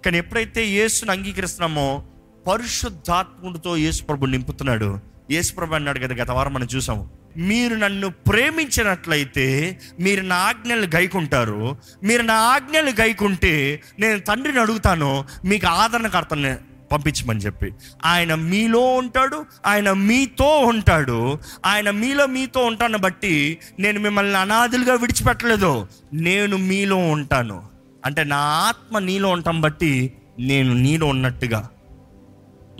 కానీ 0.04 0.18
ఎప్పుడైతే 0.18 0.66
యేసును 0.66 1.10
అంగీకరిస్తున్నామో 1.10 2.04
పరిశుద్ధాత్ముడితో 2.46 3.76
యేసు 3.76 4.04
ప్రభు 4.04 4.26
నింపుతున్నాడు. 4.26 4.98
యేసు 5.30 5.54
ప్రభు 5.54 5.74
అన్నాడు 5.74 5.98
కదా 5.98 6.14
గత 6.14 6.30
వారం 6.30 6.54
మనం 6.54 6.68
చూసాము. 6.74 7.10
మీరు 7.36 7.74
నన్ను 7.74 8.08
ప్రేమించినట్లయితే 8.08 9.80
మీరు 10.00 10.22
నా 10.22 10.36
ఆజ్ఞలు 10.36 10.86
గైకుంటారు. 10.86 11.76
మీరు 12.02 12.22
నా 12.22 12.34
ఆజ్ఞలు 12.34 12.90
గైకుంటే 12.90 13.82
నేను 13.98 14.20
తండ్రిని 14.20 14.60
అడుగుతాను. 14.60 15.24
మీకు 15.44 15.66
ఆదరణకర్తను 15.66 16.69
పంపించమని 16.92 17.40
చెప్పి. 17.40 17.74
ఆయన 18.04 18.34
మీలో 18.34 18.94
ఉంటాడు 18.94 19.44
ఆయన 19.66 19.92
మీతో 19.92 20.58
ఉంటాడు. 20.58 21.38
ఆయన 21.66 21.90
మీలో 21.90 22.26
మీతో 22.26 22.64
ఉంటాను 22.64 22.98
బట్టి 22.98 23.58
నేను 23.80 24.00
మిమ్మల్ని 24.00 24.38
అనాథులుగా 24.38 24.94
విడిచిపెట్టలేదు. 24.94 25.86
నేను 26.14 26.56
మీలో 26.56 26.96
ఉంటాను. 26.96 27.62
అంటే 28.06 28.24
నా 28.24 28.36
ఆత్మ 28.36 28.98
నీలో 28.98 29.28
ఉంటాం 29.28 29.60
బట్టి 29.60 30.12
నేను 30.38 30.74
నీలో 30.74 31.06
ఉన్నట్టుగా. 31.06 31.68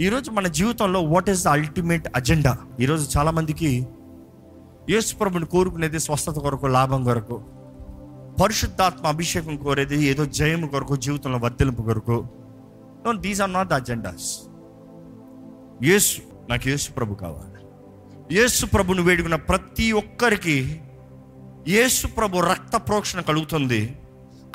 ఈరోజు 0.01 0.31
మన 0.31 0.47
జీవితంలో 0.47 1.03
what 1.03 1.31
is 1.31 1.45
the 1.45 1.49
ultimate 1.49 2.09
agenda 2.17 2.59
ఈరోజు 2.81 3.19
చాలామందికి 3.19 3.87
యేసుప్రభుని 4.91 5.47
కోరుకునేది 5.47 6.01
స్వస్థత 6.01 6.33
కొరకు 6.33 6.67
లాభం 6.67 7.05
కొరకు 7.05 7.45
పరిశుద్ధాత్మ 8.43 9.07
అభిషేకం 9.07 9.57
కోరేది 9.57 10.05
ఏదో 10.05 10.25
జయం 10.25 10.67
కొరకు 10.67 10.97
జీవితంలో 10.97 11.39
వర్తింపు 11.39 11.83
కొరకు. 11.83 12.29
No 13.07 13.13
these 13.13 13.41
are 13.41 13.53
not 13.53 13.69
the 13.69 13.73
agendas 13.73 14.41
యేసు 15.83 16.21
నాకు 16.51 16.69
యేసు 16.69 16.93
ప్రభు 16.93 17.15
కావాలి. 17.15 17.61
యేసు 18.35 18.67
ప్రభును 18.67 19.03
వేడుకున్న 19.03 19.35
ప్రతి 19.35 19.93
ఒక్కరికి 19.93 20.81
యేసు 21.69 22.07
ప్రభు 22.07 22.39
రక్త 22.39 22.77
ప్రోక్షణ 22.77 23.21
కలుగుతుంది. 23.21 23.99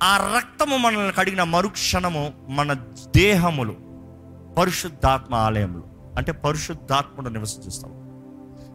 ఆ 0.01 0.33
రక్తము 0.37 0.77
మనల్ని 0.77 1.13
కడిగిన 1.13 1.43
మరుక్షణము 1.43 2.33
మన 2.49 2.73
దేహములు 3.15 3.75
పరిశుద్ధాత్మ 4.57 5.35
ఆలయములు 5.35 5.83
అంటే 6.17 6.31
పరిశుద్ధాత్మను 6.31 7.29
నివసిస్తాం 7.29 7.91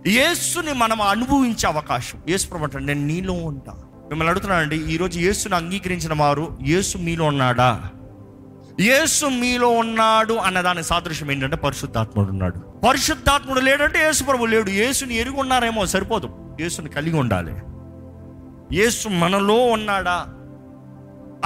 యేసుని 0.07 0.73
మనం 0.73 1.03
అనుభవించే 1.03 1.69
అవకాశం. 1.69 2.23
యేసు 2.29 2.49
ప్రభు 2.49 2.65
అంటే 2.65 2.79
నేను 2.79 3.07
నీలో 3.07 3.33
ఉంటా. 3.33 3.73
మిమ్మల్ని 4.09 4.31
అడుగుతున్నానండి 4.31 4.77
ఈరోజు 4.77 5.19
యేసుని 5.19 5.55
అంగీకరించిన 5.55 6.15
వారు 6.23 6.59
యేసు 6.63 6.99
మీలో 6.99 7.25
ఉన్నాడా? 7.25 7.91
యేసు 8.81 9.27
మీలో 9.27 9.69
ఉన్నాడు 9.69 10.35
అన్నదాని 10.35 10.83
సాదృశ్యం 10.85 11.33
ఏంటంటే 11.33 11.57
పరిశుద్ధాత్ముడు 11.57 12.31
ఉన్నాడు. 12.31 12.59
పరిశుద్ధాత్ముడు 12.89 13.61
లేడంటే 13.61 13.99
యేసు 13.99 14.25
ప్రభు 14.25 14.47
లేడు. 14.47 14.71
యేసుని 14.71 15.17
ఎరిగి 15.17 15.37
ఉన్నారేమో 15.37 15.87
సరిపోదు. 15.87 16.29
యేసుని 16.61 16.89
కలిగి 16.89 17.17
ఉండాలి. 17.17 17.55
యేసు 18.77 19.09
మనలో 19.09 19.55
ఉన్నాడా? 19.55 20.27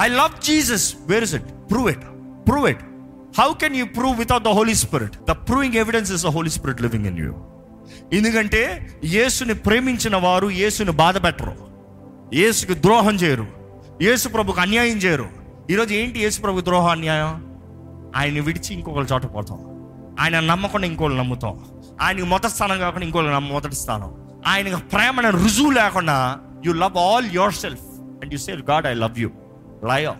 I 0.01 0.07
love 0.07 0.41
Jesus 0.43 0.95
where 1.07 1.23
is 1.23 1.35
it 1.35 1.43
prove 1.71 1.89
it 1.89 2.05
prove 2.47 2.69
it 2.69 2.83
how 3.39 3.53
can 3.53 3.75
you 3.75 3.85
prove 3.85 4.17
without 4.17 4.43
the 4.43 4.47
Holy 4.47 4.75
Spirit 4.75 5.17
the 5.29 5.31
proving 5.31 5.75
evidence 5.75 6.11
is 6.11 6.23
the 6.23 6.27
Holy 6.27 6.49
Spirit 6.49 6.81
living 6.81 7.05
in 7.05 7.19
you 7.19 7.35
ఎందుకంటే 8.13 8.61
యేసుని 9.03 9.53
ప్రేమించిన 9.53 10.15
వారు 10.15 10.47
యేసుని 10.47 10.91
బాధ 10.91 11.23
పెట్టరు. 11.23 11.55
యేసుకి 12.33 12.73
ద్రోహం 12.73 13.15
చేయరు. 13.15 13.47
యేసు 14.01 14.29
ప్రభుకు 14.29 14.61
అన్యాయం 14.61 14.97
చేయరు. 14.97 15.44
ఈరోజు 15.71 15.93
ఏంటి 15.93 16.19
యేసు 16.19 16.41
ప్రభు 16.41 16.69
అన్యాయం 16.69 17.57
ఆయన 18.15 18.39
విడిచి 18.39 18.73
ఇంకొకరి 18.73 19.05
చోట 19.13 19.35
పోతాం. 19.35 19.59
ఆయన 20.19 20.39
నమ్మకుండా 20.39 20.87
ఇంకోళ్ళు 20.87 21.17
నమ్ముతాం. 21.17 21.59
ఆయనకి 22.01 22.25
మొదటి 22.25 22.49
స్థానం 22.49 22.79
కాకుండా 22.79 23.05
ఇంకోళ్ళు 23.05 23.31
నమ్మ 23.31 23.53
మొదటి 23.53 23.75
స్థానం. 23.75 24.27
ఆయనకు 24.47 24.81
ప్రేమను 24.81 25.29
రుజువు 25.29 25.71
లేకుండా 25.71 26.39
you 26.65 26.73
love 26.73 26.97
all 26.97 27.31
yourself 27.53 27.81
and 28.01 28.33
you 28.33 28.37
sell 28.37 28.63
God 28.69 28.87
I 28.87 28.93
love 28.93 29.19
you 29.19 29.29
లయో 29.85 30.15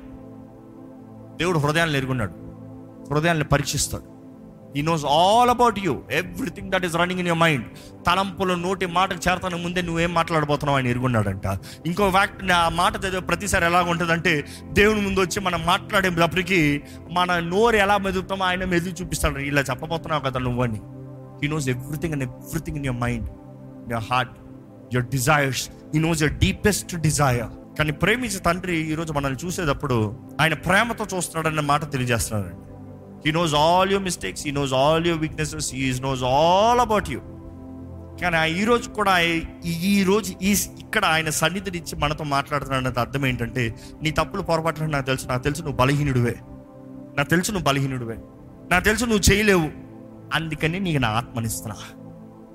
దేవుడు 1.36 1.60
హృదయాన్ని 1.60 1.98
ఎరుగున్నాడు. 1.98 2.34
హృదయాన్ని 3.14 3.44
పరీక్షిస్తాడు. 3.44 4.15
He 4.76 4.82
knows 4.82 5.06
all 5.06 5.50
about 5.50 5.80
you 5.80 6.02
everything 6.12 6.72
that 6.72 6.86
is 6.86 6.96
running 6.96 7.20
in 7.20 7.28
your 7.28 7.40
mind 7.40 7.66
తలంపుల 8.08 8.56
నోటి 8.56 8.86
మాటకు 8.86 9.30
చేరతాను 9.30 9.58
ముందే 9.58 9.82
నువ్వేం 9.82 10.14
మాట్లాడబోతున్నావు? 10.14 10.78
ఆయన 10.78 10.88
ఎరుగున్నాడంట. 10.88 11.46
ఇంకో 11.86 12.12
ఫ్యాక్ట్ 12.12 12.52
ఆ 12.52 12.70
మాట 12.70 12.96
చదివే 12.96 13.20
ప్రతిసారి 13.20 13.66
ఎలా 13.66 13.82
ఉంటుందంటే 13.82 14.46
దేవుని 14.74 15.02
ముందు 15.02 15.20
వచ్చి 15.20 15.40
మనం 15.40 15.66
మాట్లాడేటప్పటికి 15.66 16.82
మన 17.12 17.40
నోరు 17.40 17.76
ఎలా 17.76 17.98
మెదుగుతామో 17.98 18.46
ఆయన 18.46 18.66
మెదుగు 18.66 18.94
చూపిస్తాడు. 19.02 19.40
ఇలా 19.40 19.62
చెప్పబోతున్నావు 19.62 20.22
కదా 20.22 20.40
నువ్వని 20.40 20.82
he 21.44 21.48
knows 21.48 21.70
everything 21.70 22.14
and 22.14 22.24
everything 22.24 22.78
in 22.78 22.86
your 22.86 23.02
mind 23.02 23.30
your 23.92 24.04
heart 24.12 24.32
your 24.94 25.10
desires 25.10 25.70
he 25.94 26.00
knows 26.00 26.24
your 26.24 26.38
deepest 26.38 26.96
desire 26.96 27.78
కానీ 27.78 27.92
ప్రేమించే 27.92 28.40
తండ్రి 28.40 28.92
ఈరోజు 28.92 29.14
మనల్ని 29.14 29.46
చూసేటప్పుడు 29.46 30.20
ఆయన 30.42 30.54
ప్రేమతో 30.54 31.18
చూస్తున్నాడన్న 31.18 31.60
మాట 31.60 31.92
తెలియజేస్తున్నాడండి. 31.92 32.65
He 33.26 33.32
knows 33.32 33.56
all 33.56 33.92
your 33.92 34.04
mistakes 34.04 34.46
he 34.46 34.52
knows 34.52 34.74
all 34.74 35.06
your 35.06 35.22
weaknesses 35.22 35.74
he 35.74 36.00
knows 36.00 36.24
all 36.24 36.80
about 36.80 37.10
you 37.10 37.20
కానీ 38.22 38.38
ఆ 38.38 38.46
ఈ 38.46 38.64
రోజు 38.64 38.90
కూడా 38.90 39.20
ఈ- 39.20 39.44
ఈ 39.66 40.04
రోజు 40.04 40.34
ఈ 40.42 40.52
ఇక్కడ 40.80 41.06
ఆయన 41.06 41.30
సన్నిధిని 41.30 41.78
ఇచ్చి 41.78 42.00
మనతో 42.00 42.24
మాట్లాడుతున్నాడు 42.24 43.00
అర్థం 43.00 43.26
ఏంటంటే 43.26 43.76
నీ 44.02 44.12
తప్పులు 44.12 44.42
పొరపాట్లు 44.42 44.86
నాకు 44.86 45.06
తెలుసు. 45.06 45.28
నాకు 45.28 45.44
తెలుసు 45.44 45.62
నువ్వు 45.62 45.78
బలహీనుడివే. 45.78 46.36
నాకు 47.18 47.30
తెలుసు 47.30 47.52
నువ్వు 47.52 47.66
బలహీనుడివే. 47.66 48.18
నాకు 48.72 48.84
తెలుసు 48.84 49.06
నువ్వు 49.06 49.34
చేయలేవు. 49.34 49.70
అందుకని 50.34 50.80
నీకు 50.80 50.98
నా 50.98 51.08
ఆత్మనిస్తున్నా. 51.08 51.76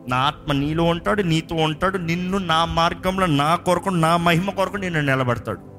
నా 0.09 0.17
ఆత్మ 0.17 0.53
నీలో 0.53 0.85
ఉంటాడు 0.85 1.23
నీతో 1.23 1.57
ఉంటాడు. 1.57 1.99
నిన్ను 1.99 2.39
నా 2.39 2.65
మార్గంలో 2.65 3.27
నా 3.27 3.57
కొరకు 3.57 3.89
నా 3.89 4.17
మహిమ 4.17 4.51
కొరకు 4.51 4.77
నిన్ను 4.77 5.01
నిలబడతాడు. 5.01 5.70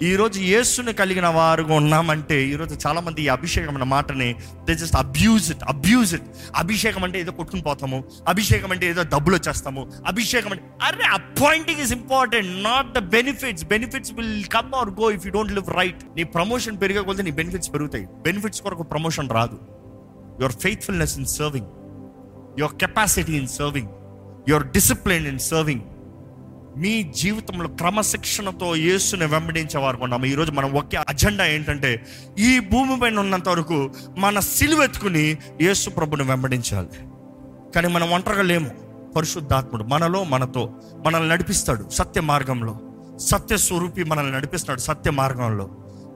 ఈరోజు 0.00 0.40
యేసుని 0.40 0.92
కలిగిన 0.92 1.26
వారుగా 1.26 1.74
ఉన్నామంటే 1.74 2.44
ఈరోజు 2.44 2.78
చాలా 2.86 3.00
మంది 3.00 3.22
ఈ 3.22 3.28
అభిషేకం 3.28 3.74
అన్న 3.74 3.82
మాటని 3.82 4.34
they 4.64 4.74
just 4.74 4.96
abuse 4.96 5.50
it 5.50 5.62
abuse 5.62 6.14
it 6.14 6.22
అభిషేకం 6.56 7.04
అంటే 7.04 7.20
ఏదో 7.20 7.32
కొట్టుకుని 7.32 7.62
పోతాము 7.62 8.04
అభిషేకం 8.28 8.72
అంటే 8.72 8.86
ఏదో 8.86 9.02
డబ్బులు 9.02 9.36
వచ్చేస్తాము 9.36 9.92
అభిషేకం 10.06 10.52
అంటే 10.52 10.64
అరే 10.82 11.04
anointing 11.04 11.80
is 11.80 11.92
important 11.92 12.62
not 12.62 12.94
the 12.94 12.98
benefits 12.98 13.64
benefits 13.64 14.12
will 14.12 14.44
come 14.44 14.74
or 14.74 14.90
go 14.90 15.10
if 15.10 15.26
you 15.26 15.32
don't 15.32 15.52
live 15.52 15.68
right 15.68 16.16
నీ 16.16 16.24
ప్రమోషన్ 16.24 16.80
పెరిగే 16.80 17.22
నీ 17.22 17.30
బెనిఫిట్స్ 17.30 17.72
పెరుగుతాయి. 17.72 18.04
బెనిఫిట్స్ 18.04 18.62
కొరకు 18.62 18.82
ప్రమోషన్ 18.82 19.30
రాదు. 19.30 19.58
Your 20.40 20.52
faithfulness 20.52 21.18
in 21.18 21.26
serving 21.26 21.66
your 22.58 22.76
capacity 22.76 23.32
in 23.32 23.48
serving 23.48 23.88
your 24.48 24.66
discipline 24.66 25.26
in 25.26 25.38
serving 25.38 25.82
మీ 26.76 27.02
జీవితంలో 27.16 27.68
క్రమశిక్షణతో 27.68 28.76
యేసుని 28.76 29.26
వెంబడించేవారు 29.26 29.98
ఉన్నాము. 30.02 30.24
ఈరోజు 30.24 30.52
మనం 30.52 30.72
ఒకే 30.72 30.96
అజెండా 30.96 31.46
ఏంటంటే 31.46 32.06
ఈ 32.38 32.58
భూమి 32.58 33.00
పైన 33.00 33.18
ఉన్నంత 33.18 33.48
వరకు 33.48 33.90
మన 34.18 34.38
సిలువెత్తుకుని 34.38 35.36
యేసు 35.62 35.90
ప్రభుని 35.90 36.22
వెంబడించాలి. 36.22 36.88
కానీ 37.74 37.88
మనం 37.88 38.10
ఒంటరిగా 38.10 38.42
లేము. 38.42 38.70
పరిశుద్ధాత్ముడు 39.16 39.84
మనలో 39.84 40.24
మనతో 40.24 40.74
మనల్ని 41.06 41.28
నడిపిస్తాడు 41.28 41.90
సత్య 41.90 42.20
మార్గంలో. 42.20 42.80
సత్య 43.16 43.56
స్వరూపి 43.56 44.04
మనల్ని 44.04 44.32
నడిపిస్తాడు 44.32 44.80
సత్య 44.80 45.10
మార్గంలో. 45.10 45.70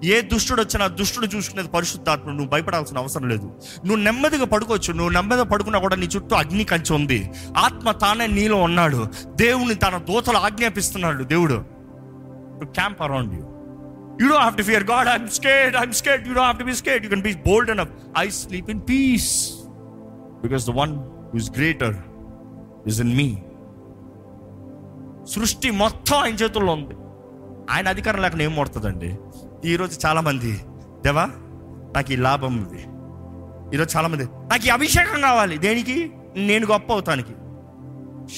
ఏ 0.07 0.21
దుష్టుడు 0.21 0.61
వచ్చినా 0.63 0.87
దుష్టుడు 0.87 1.27
చూసుకునేది 1.27 1.69
పరిశుద్ధాత్మ 1.69 2.31
నువ్వు 2.31 2.49
భయపడాల్సిన 2.49 2.99
అవసరం 2.99 3.29
లేదు. 3.29 3.47
నువ్వు 3.87 3.97
నెమ్మదిగా 3.97 4.45
పడుకోవచ్చు. 4.45 4.93
నువ్వు 4.93 5.13
నెమ్మదిగా 5.13 5.45
పడుకున్నా 5.45 5.79
కూడా 5.79 5.97
నీ 5.97 6.07
చుట్టూ 6.17 6.37
అగ్ని 6.37 6.65
కంచి 6.65 6.93
ఉంది. 6.95 7.31
ఆత్మ 7.57 7.91
తానే 7.91 8.27
నీలో 8.27 8.59
ఉన్నాడు. 8.63 9.01
దేవుని 9.35 9.75
తన 9.75 9.97
దూతలు 10.09 10.37
ఆజ్ఞాపిస్తున్నాడు. 10.37 11.25
దేవుడు 11.25 11.59
camp 12.65 13.03
around 13.03 13.33
you 13.35 13.45
you 14.21 14.27
do 14.33 14.37
have 14.37 14.57
to 14.57 14.63
fear 14.63 14.85
God 14.85 15.09
I'm 15.09 15.29
scared 15.29 15.77
I'm 15.77 15.93
scared 15.93 16.29
you 16.29 16.35
do 16.35 16.41
have 16.41 16.59
to 16.59 16.65
be 16.65 16.75
scared 16.75 17.05
you 17.05 17.11
can 17.11 17.23
be 17.23 17.35
bold 17.35 17.71
and 17.71 17.89
I 18.19 18.29
sleep 18.29 18.71
in 18.71 18.81
peace 18.91 19.31
because 20.43 20.67
the 20.67 20.71
one 20.71 20.95
who's 21.35 21.51
greater 21.51 21.97
is 22.87 23.01
in 23.01 23.17
me 23.17 23.29
సృష్టి 25.35 25.71
మొత్తం 25.71 26.17
ఆయన 26.17 26.35
చేతుల్లో 26.35 26.73
ఉంది. 26.73 26.95
ఆయన 27.71 27.89
అధికారం 27.89 28.23
లేకుండా 28.23 28.45
ఏం 28.45 28.55
పడుతుందండి 28.61 29.09
ఈరోజు 29.67 30.07
చాలామంది. 30.07 30.61
దేవా 31.05 31.25
నాకు 31.97 32.13
ఈ 32.13 32.17
లాభం 32.17 32.57
ఉంది. 32.57 32.83
ఈరోజు 33.77 33.97
చాలామంది 33.97 34.25
నాకు 34.25 34.67
ఈ 34.67 34.69
అభిషేకం 34.69 35.21
కావాలి. 35.21 35.59
దేనికి? 35.59 36.11
నేను 36.37 36.67
గొప్ప 36.67 36.93
అవుతానికి. 36.93 37.33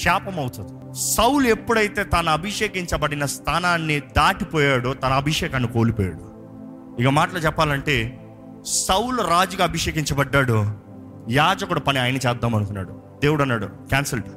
శాపం 0.03 0.39
అవుతుంది. 0.39 0.93
సౌలు 1.15 1.47
ఎప్పుడైతే 1.47 2.03
తను 2.03 2.29
అభిషేకించబడిన 2.29 3.25
స్థానాన్ని 3.25 3.99
దాటిపోయాడో 3.99 4.93
తన 4.93 5.07
అభిషేకాన్ని 5.07 5.69
కోల్పోయాడు. 5.69 6.19
ఇక 7.01 7.07
మాటలు 7.07 7.39
చెప్పాలంటే 7.39 8.19
సౌలు 8.65 9.21
రాజుగా 9.21 9.63
అభిషేకించబడ్డాడు. 9.63 10.73
యాజకుడు 11.29 11.79
పని 11.79 11.99
ఆయన 11.99 12.15
చేద్దాం 12.15 12.55
అనుకున్నాడు. 12.55 13.01
దేవుడు 13.21 13.41
అన్నాడు 13.41 13.65
క్యాన్సిల్డ్ 13.65 14.27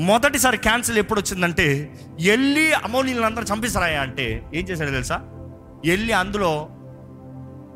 మొదటిసారి 0.00 0.56
క్యాన్సిల్ 0.56 0.98
ఎప్పుడు 0.98 1.20
వచ్చిందంటే 1.20 1.98
ఎల్లి 2.20 2.72
అమౌనీలందరూ 2.72 3.44
చంపిస్తారాయా 3.54 4.00
అంటే 4.00 4.50
ఏం 4.54 4.64
చేశాడు 4.64 4.90
తెలుసా? 4.90 5.20
వెళ్ళి 5.86 6.12
అందులో 6.12 6.68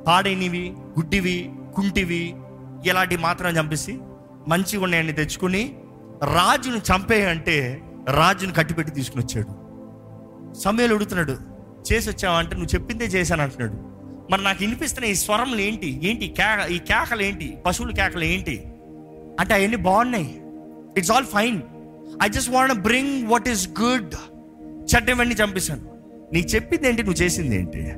పాడైనవి 0.06 0.74
గుడ్డివి 0.78 1.50
కుంటివి 1.74 2.34
ఇలాంటి 2.84 3.16
మాత్రం 3.16 3.56
చంపేసి 3.56 3.98
మంచిగా 4.48 4.82
ఉన్నాయని 4.82 5.12
తెచ్చుకుని 5.12 5.76
రాజును 6.34 6.76
చంపేయంటే 6.76 7.82
రాజును 8.10 8.52
కట్టిపెట్టి 8.52 8.94
తీసుకుని 8.94 9.24
వచ్చాడు. 9.24 9.62
సమయాలు 10.54 10.94
ఉడుతున్నాడు 10.94 11.36
చేసి 11.92 12.10
వచ్చావంటే 12.10 12.56
నువ్వు 12.56 12.74
చెప్పిందే 12.74 13.04
చేశాను 13.04 13.42
అంటున్నాడు. 13.42 13.72
మరి 14.32 14.44
నాకు 14.44 14.58
వినిపిస్తున్న 14.60 15.08
ఈ 15.08 15.14
స్వరంలు 15.14 15.60
ఏంటి? 15.60 16.00
ఏంటి? 16.04 16.28
కేక 16.28 16.70
ఈ 16.70 16.78
కేకలు 16.78 17.22
ఏంటి? 17.22 17.58
పశువుల 17.66 17.90
కేకలు 17.90 18.24
ఏంటి? 18.24 18.64
అంటే 19.40 19.54
అవన్నీ 19.54 19.76
బాగున్నాయి. 19.76 20.42
It's 20.96 21.10
all 21.10 21.24
fine 21.24 21.62
I 22.22 22.28
just 22.28 22.50
want 22.50 22.74
bring 22.74 23.28
what 23.28 23.48
is 23.48 23.68
good 23.80 24.14
చెడ్డవన్నీ 24.94 25.34
చంపేశాను. 25.34 25.91
నీకు 26.32 26.48
చెప్పింది 26.48 26.88
ఏంటి 26.88 27.02
నువ్వు 27.02 27.22
చేసింది 27.22 27.56
ఏంటి 27.56 27.92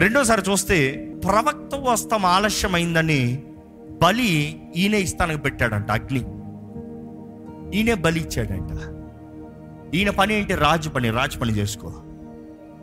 రెండోసారి 0.00 0.42
చూస్తే 0.50 1.08
ప్రవక్త 1.24 1.74
వస్తం 1.74 2.26
ఆలస్యమైందని 2.26 3.42
బలి 4.02 4.62
ఈయన 4.76 4.94
ఇస్తానికి 4.94 5.40
పెట్టాడంట 5.40 5.90
అగ్ని. 5.90 6.24
ఈయనే 7.76 7.94
బలి 7.94 8.20
ఇచ్చాడంట. 8.20 8.70
ఈయన 9.94 10.10
పని 10.10 10.34
ఏంటి? 10.34 10.54
రాజు 10.54 10.88
పని 10.88 11.10
రాజు 11.10 11.38
పని 11.38 11.52
చేసుకో. 11.52 11.92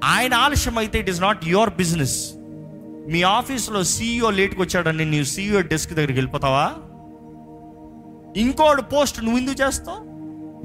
ఆయన 0.03 0.33
ఆలస్యం 0.33 0.77
అయితే 0.77 0.99
it 0.99 1.09
is 1.09 1.21
not 1.21 1.45
your 1.45 1.69
business. 1.69 2.31
మీ 3.11 3.21
ఆఫీస్లో 3.21 3.83
సీఈఓ 3.83 4.29
లేట్కి 4.29 4.61
వచ్చాడని 4.61 5.05
నీవు 5.05 5.23
సీఈఓ 5.23 5.61
డెస్క్ 5.61 5.93
దగ్గరికి 5.93 6.13
వెళ్ళిపోతావా? 6.13 6.73
ఇంకోటి 8.37 8.81
పోస్ట్ 8.81 9.23
నువ్వు 9.23 9.39
ఎందుకు 9.39 9.67
చేస్తావు? 9.67 9.99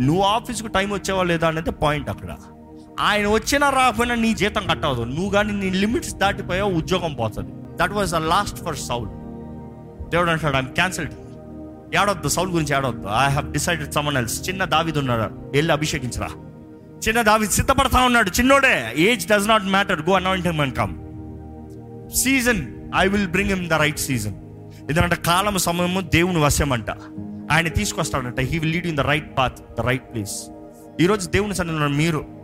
నువ్వు 0.02 0.22
ఆఫీస్కి 0.22 0.68
టైం 0.68 0.90
వచ్చావా 0.92 1.22
లేదా 1.22 1.48
అనేది 1.48 1.70
పాయింట్ 1.70 2.10
అక్కడ. 2.10 2.36
ఆయన 3.08 3.26
వచ్చినా 3.28 3.70
రాకపోయినా 3.70 4.14
నీ 4.14 4.34
జీతం 4.34 4.66
కట్టవదు. 4.70 5.02
నువ్వు 5.02 5.30
కానీ 5.30 5.52
నీ 5.52 5.68
లిమిట్స్ 5.82 6.14
దాటిపోయావు 6.14 6.72
ఉద్యోగం 6.80 7.12
పోతుంది. 7.14 7.52
That 7.80 7.92
was 7.92 8.10
the 8.12 8.14
last 8.14 8.58
for 8.64 8.76
Saul 8.76 9.08
దేవుడు 10.10 10.30
అంటాడు 10.30 10.56
ఐమ్ 10.56 10.66
క్యాన్సిల్డ్ 10.66 11.14
ఏడొద్దు 12.00 12.28
సౌల్ 12.28 12.50
గురించి 12.50 12.76
ఏడొద్దు 12.76 13.06
I 13.20 13.28
have 13.36 13.52
decided 13.52 13.92
someone 13.92 14.16
else 14.16 14.48
చిన్న 14.48 14.64
దావిది 14.64 14.98
ఉన్నాడు. 14.98 15.34
వెళ్ళి 15.54 15.72
అభిషేకించరా. 15.72 16.30
చిన్న 17.06 17.22
దావిద్ 17.22 17.50
సిద్ధపడతా 17.50 18.00
ఉన్నాడు. 18.02 18.30
చిన్నోడే 18.38 18.74
age 18.96 19.26
does 19.28 19.48
not 19.48 19.64
matter 19.64 20.02
go 20.08 20.12
anoint 20.12 20.46
him 20.46 20.60
and 20.60 20.76
come 20.76 20.94
season 22.14 22.66
I 22.96 23.06
will 23.06 23.28
bring 23.28 23.50
him 23.50 23.68
the 23.68 23.72
right 23.72 23.98
season 23.98 24.36
ఎందుకంటే 24.90 25.16
కాలం 25.16 25.58
సమయము 25.58 26.00
దేవుని 26.00 26.38
వశమంట. 26.44 26.90
ఆయన 27.52 27.68
తీసుకొస్తాడంట 27.68 28.40
he 28.40 28.58
will 28.58 28.72
lead 28.72 28.86
in 28.86 28.96
the 28.96 29.00
right 29.00 29.38
path 29.38 29.58
the 29.78 29.80
right 29.80 30.06
place 30.12 30.36
ఈరోజు 31.00 31.24
దేవుని 31.28 31.54
సన్నిధిలో 31.54 31.88
మీరు 31.88 32.39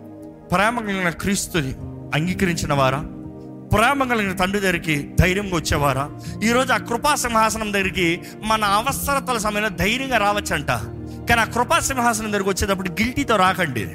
ప్రేమ 0.52 0.80
కలిగిన 0.80 1.08
క్రీస్తుని 1.08 1.74
అంగీకరించిన 2.14 2.72
వారా 2.72 2.98
ప్రేమ 3.72 4.04
కలిగిన 4.10 4.36
తండ్రి 4.36 4.60
దగ్గరికి 4.60 5.10
ధైర్యంగా 5.20 5.56
వచ్చేవారా? 5.56 6.10
ఈరోజు 6.44 6.72
ఆ 6.72 6.76
కృపా 6.76 7.14
సింహాసనం 7.14 7.72
దగ్గరికి 7.72 8.22
మన 8.44 8.64
అవసరతల 8.64 9.38
సమయంలో 9.38 9.68
ధైర్యంగా 9.68 10.18
రావచ్చంట. 10.18 10.66
కానీ 11.28 11.40
ఆ 11.40 11.44
కృపా 11.44 11.78
సింహాసనం 11.78 12.26
దగ్గరికి 12.26 12.48
వచ్చేటప్పుడు 12.48 12.88
గిల్టీతో 12.88 13.36
రాకండి. 13.36 13.86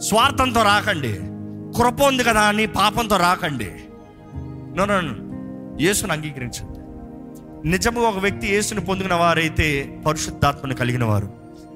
స్వార్థంతో 0.00 0.62
రాకండి. 0.62 1.12
కృప 1.78 2.02
ఉంది 2.02 2.24
కదా 2.24 2.40
అని 2.40 2.66
పాపంతో 2.66 3.16
రాకండి. 3.16 3.70
నో 4.76 4.86
యేసును 5.80 6.12
అంగీకరించండి. 6.12 6.80
నిజము 7.68 8.00
ఒక 8.00 8.18
వ్యక్తి 8.18 8.46
యేసుని 8.46 8.80
పొందిన 8.80 9.14
వారైతే 9.14 9.98
పరిశుద్ధాత్మని 10.06 10.74
కలిగిన 10.74 11.04
వారు. 11.04 11.28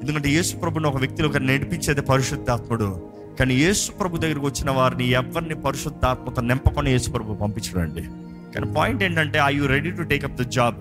ఎందుకంటే 0.03 0.29
యేసు 0.29 0.57
ప్రభుని 0.57 0.87
ఒక 0.87 0.97
వ్యక్తిలో 0.97 1.29
ఒక 1.29 1.37
నడిపించేది 1.37 2.01
పరిశుద్ధాత్ముడు. 2.01 3.15
కానీ 3.39 3.55
యేసు 3.55 3.93
ప్రభు 3.93 4.17
దగ్గరికి 4.17 4.47
వచ్చిన 4.47 4.71
వారిని 4.71 5.09
ఎవరిని 5.09 5.55
పరిశుద్ధాత్మత 5.55 6.41
నింపకొని 6.41 6.91
యేసు 6.91 7.11
ప్రభు 7.11 7.35
పంపించడండి. 7.35 8.03
కానీ 8.55 8.73
పాయింట్ 8.73 9.03
ఏంటంటే 9.03 9.39
I 9.45 9.57
you 9.57 9.65
ready 9.65 9.91
to 9.91 10.03
take 10.03 10.25
up 10.25 10.43
the 10.43 10.43
job 10.43 10.77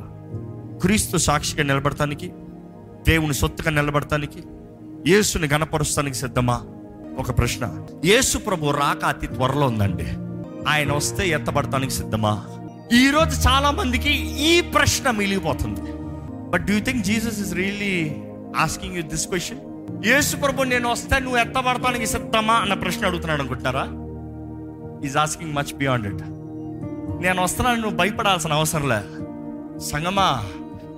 క్రీస్తు 0.81 1.17
సాక్షిగా 1.17 1.63
నిలబడటానికి 1.63 2.31
దేవుని 3.07 3.33
సొత్తుగా 3.33 3.72
నిలబడటానికి 3.72 4.43
యేసుని 5.07 5.48
గణపరుస్తానికి 5.48 6.15
సిద్ధమా? 6.15 6.62
ఒక 7.17 7.38
ప్రశ్న. 7.38 7.86
యేసు 8.05 8.38
ప్రభు 8.38 8.72
రాక 8.72 9.05
అతి 9.05 9.27
త్వరలో 9.27 9.67
ఉందండి. 9.67 10.07
ఆయన 10.69 10.91
వస్తే 10.91 11.29
ఎత్తబడటానికి 11.29 11.93
సిద్ధమా? 11.93 12.45
ఈరోజు 12.93 13.48
చాలా 13.48 13.72
మందికి 13.72 14.13
ఈ 14.43 14.62
ప్రశ్న 14.62 15.12
మిగిలిపోతుంది. 15.12 15.91
But 16.50 16.65
do 16.65 16.79
think 16.79 17.05
Jesus 17.05 17.41
is 17.41 17.53
really 17.53 18.15
asking 18.57 18.95
you 18.95 19.01
this 19.01 19.27
question 19.27 19.60
యేసు 20.05 20.36
ప్రభు 20.36 20.63
నేను 20.63 20.91
వస్తే 20.91 21.19
నువ్వు 21.19 21.39
ఎత్తబడతానికి 21.39 22.07
సిద్ధమా? 22.07 22.53
అన్న 22.53 22.74
ప్రశ్న 22.74 23.05
అడుగుతున్నాడు 23.05 23.41
అనుకుంటారా 23.41 23.83
is 25.05 25.17
asking 25.17 25.53
much 25.53 25.74
beyond 25.74 26.07
it 26.07 26.24
నేను 27.24 27.43
వస్తున్నాను 27.43 27.81
నువ్వు 27.81 27.98
భయపడాల్సిన 27.98 28.53
అవసరం 28.53 28.89
లే. 28.89 29.01
సంగమా 29.79 30.43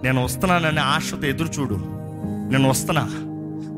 నేను 0.03 0.23
వస్తున్నానని 0.23 0.79
ఆశతో 0.79 1.27
ఎదురు 1.27 1.47
చూడు 1.47 1.77
నేను 2.51 2.69
వస్తున్నా. 2.69 3.05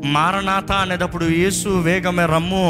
మారనాథ 0.06 0.72
అనేటప్పుడు 0.72 1.26
యేసు 1.26 1.70
వేగమే 1.70 2.26
రమ్ము. 2.26 2.68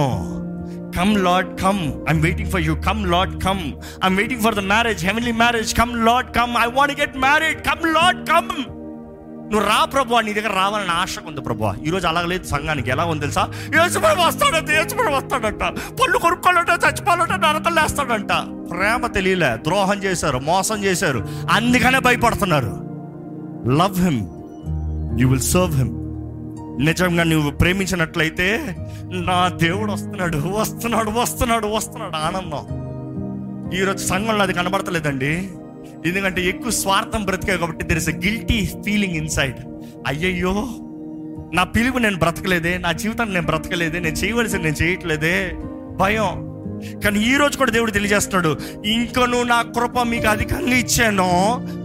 Come 0.97 1.23
Lord 1.23 1.61
come 1.61 2.09
I'm 2.09 2.21
waiting 2.21 2.51
for 2.51 2.61
you 2.61 2.75
come 2.75 3.11
Lord 3.11 3.43
come 3.43 3.73
I'm 4.05 4.17
waiting 4.17 4.41
for 4.41 4.55
the 4.55 4.59
marriage 4.59 5.05
heavenly 5.05 5.31
marriage 5.31 5.75
come 5.75 6.05
Lord 6.05 6.35
come 6.35 6.55
I 6.57 6.67
want 6.71 6.99
get 7.01 7.17
married 7.17 7.59
come 7.61 7.93
Lord 7.93 8.29
come 8.29 8.51
నువ్వు 9.51 9.69
రా 9.69 9.85
ప్రభు 9.85 10.19
నీ 10.19 10.33
దగ్గర 10.33 10.53
రావాలని 10.55 10.89
ఆశకు 10.89 11.27
ఉంది 11.29 11.41
ప్రభు 11.41 11.73
ఈరోజు 11.85 12.07
అలాగ 12.07 12.25
లేదు 12.25 12.45
సంఘానికి. 12.47 12.89
ఎలా 12.89 13.03
ఉంది 13.05 13.21
తెలుసా? 13.21 13.43
యేసుప్రభు 13.75 14.21
వస్తాడంట 14.21 14.69
యేసుప్రభు 14.69 15.15
వస్తాడంట. 15.15 15.61
పళ్ళు 16.01 16.17
కొనుక్కోవాలంట 16.17 16.69
చచ్చిపోవాలంట 16.85 17.31
నరకలు 17.31 17.79
వేస్తాడంట 17.79 18.33
ప్రేమ 18.71 19.07
తెలియలే 19.07 19.55
ద్రోహం 19.55 20.03
చేశారు 20.03 20.37
మోసం 20.37 20.83
చేశారు. 20.83 21.27
అందుకనే 21.51 21.99
భయపడుతున్నారు. 21.99 22.73
Love 23.75 23.99
him 24.01 24.21
you 25.21 25.29
will 25.29 25.41
serve 25.41 25.77
him 25.77 25.93
నిజంగా 26.85 27.23
నువ్వు 27.23 27.51
ప్రేమించినట్లయితే 27.51 28.77
నా 29.03 29.47
దేవుడు 29.47 29.91
వస్తున్నాడు 29.91 30.37
వస్తున్నాడు 30.37 31.11
వస్తున్నాడు 31.11 31.67
వస్తున్నాడు. 31.67 32.15
ఆనందం. 32.15 32.65
ఈరోజు 33.73 34.07
సంఘంలో 34.07 34.43
అది 34.43 34.53
కనబడతలేదండి. 34.53 35.49
ఎందుకంటే 36.05 36.45
ఎక్కువ 36.45 36.71
స్వార్థం 36.71 37.25
బ్రతికా 37.25 37.55
కాబట్టి 37.55 37.85
there 37.85 37.97
is 37.97 38.09
a 38.09 38.11
guilty 38.11 38.65
feeling 38.65 39.15
inside 39.15 39.55
అయ్యయ్యో 40.07 40.53
నా 41.53 41.63
పిలుపు 41.63 41.97
నేను 41.97 42.17
బ్రతకలేదే 42.17 42.77
నా 42.77 42.91
జీవితాన్ని 42.91 43.33
నేను 43.33 43.45
బ్రతకలేదే 43.45 43.99
నేను 43.99 44.15
చేయవలసింది 44.15 44.63
నేను 44.63 44.75
చేయట్లేదే 44.75 45.51
భయం. 45.97 46.46
కానీ 47.03 47.19
ఈ 47.19 47.35
రోజు 47.35 47.57
కూడా 47.57 47.71
దేవుడు 47.71 47.91
తెలియజేస్తున్నాడు 47.91 48.57
ఇంకను 48.87 49.43
నా 49.43 49.61
కృప 49.61 49.99
మీకు 49.99 50.27
అధికంగా 50.27 50.75
ఇచ్చాను 50.75 51.29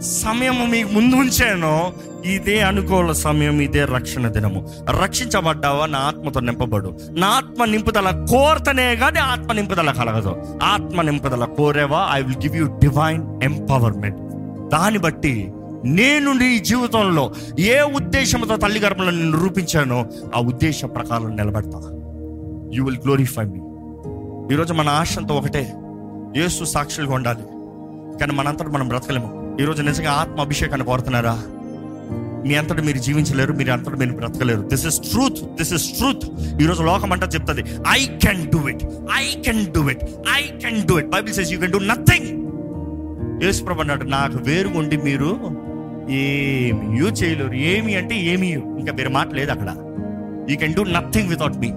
సమయం 0.00 0.70
మీకు 0.70 0.92
ముందు 0.92 1.16
ఉంచాను 1.16 1.92
ఇదే 2.26 2.61
అనుకూల 2.61 3.12
సమయం 3.12 3.61
ఇదే 3.61 3.85
రక్షణ 3.85 4.28
దినము. 4.28 4.68
రక్షించబడ్డావా? 5.02 5.87
నా 5.87 5.98
ఆత్మతో 5.98 6.40
నింపబడు. 6.40 6.98
నా 7.11 7.26
ఆత్మ 7.26 7.64
నింపుదల 7.64 8.26
కోరతనే 8.31 8.96
కానీ 8.96 9.20
ఆత్మ 9.20 9.52
నింపుదల 9.52 9.90
కలగదు. 9.90 10.59
ఆత్మ 10.62 11.02
నింపుదల 11.02 11.44
కోరేవా? 11.44 12.09
I 12.12 12.22
will 12.22 12.37
give 12.37 12.57
you 12.57 12.66
divine 12.66 13.42
empowerment 13.42 14.16
దాన్ని 14.68 14.98
బట్టి 14.98 15.52
నేను 15.85 16.33
నీ 16.33 16.59
జీవితంలో 16.59 17.35
ఏ 17.59 17.81
ఉద్దేశంతో 17.81 18.57
తల్లి 18.57 18.81
గర్భంలో 18.81 19.11
నిన్ను 19.11 19.38
రూపించానో 19.38 20.07
ఆ 20.37 20.40
ఉద్దేశం 20.40 20.88
ప్రకారం 20.88 21.37
నిలబడతా. 21.37 21.81
యూ 22.74 22.85
విల్ 22.85 22.96
గ్లోరిఫై 22.96 23.44
మీ 23.44 23.61
ఈరోజు 24.50 24.72
మన 24.72 24.88
ఆశ 24.88 25.18
అంతా 25.18 25.35
ఒకటే. 25.35 25.72
యేసు 26.37 26.64
సాక్షులుగా 26.64 27.14
ఉండాలి. 27.14 27.42
కానీ 28.18 28.33
మనంతటా 28.33 28.68
మనం 28.68 28.88
బ్రతకలేము. 28.88 29.59
ఈరోజు 29.61 29.83
నిజంగా 29.83 30.12
ఆత్మ 30.12 30.40
అభిషేకాన్ని 30.40 30.87
కోరుతున్నారా? 30.87 31.42
మీ 32.46 32.55
అంతటి 32.55 32.83
మీరు 32.83 32.98
జీవించలేరు 32.98 33.52
మీరు 33.52 33.72
అంతటి 33.72 33.96
మీరు 33.96 34.12
బ్రతకలేరు. 34.12 34.61
This 34.61 34.87
is 34.87 35.00
truth 35.00 35.55
this 35.55 35.72
is 35.72 35.92
truth 35.92 36.24
ఈరోజు 36.62 36.83
లోకం 36.83 37.12
అంతా 37.12 37.26
చెప్తుంది 37.26 37.64
I 37.88 38.07
can 38.07 38.50
do 38.50 38.68
it 38.68 38.85
I 39.16 39.42
can 39.42 39.66
do 39.66 39.90
it 39.90 40.05
I 40.35 40.42
can 40.59 40.88
do 40.88 40.98
it 40.98 41.09
Bible 41.09 41.35
says 41.35 41.52
you 41.52 41.59
can 41.59 41.72
do 41.72 41.78
nothing 41.78 42.28
యేసుప్రభు 43.44 43.81
అన్నాడు 43.81 44.05
నాకు 44.05 44.38
వేరుగుండి 44.38 44.96
మీరు 44.96 45.31
ఏమి 46.11 46.98
యూ 46.98 47.07
చేయలేరు. 47.07 47.52
ఏమి 47.52 47.94
అంటే 47.94 48.16
ఏమి. 48.16 48.52
ఇంకా 48.52 48.92
వేరే 48.92 49.09
మాట 49.09 49.35
లేదు 49.35 49.50
అక్కడ. 49.50 49.76
You 50.50 50.57
can 50.57 50.74
do 50.74 50.85
nothing 50.85 51.28
without 51.28 51.57
me 51.57 51.72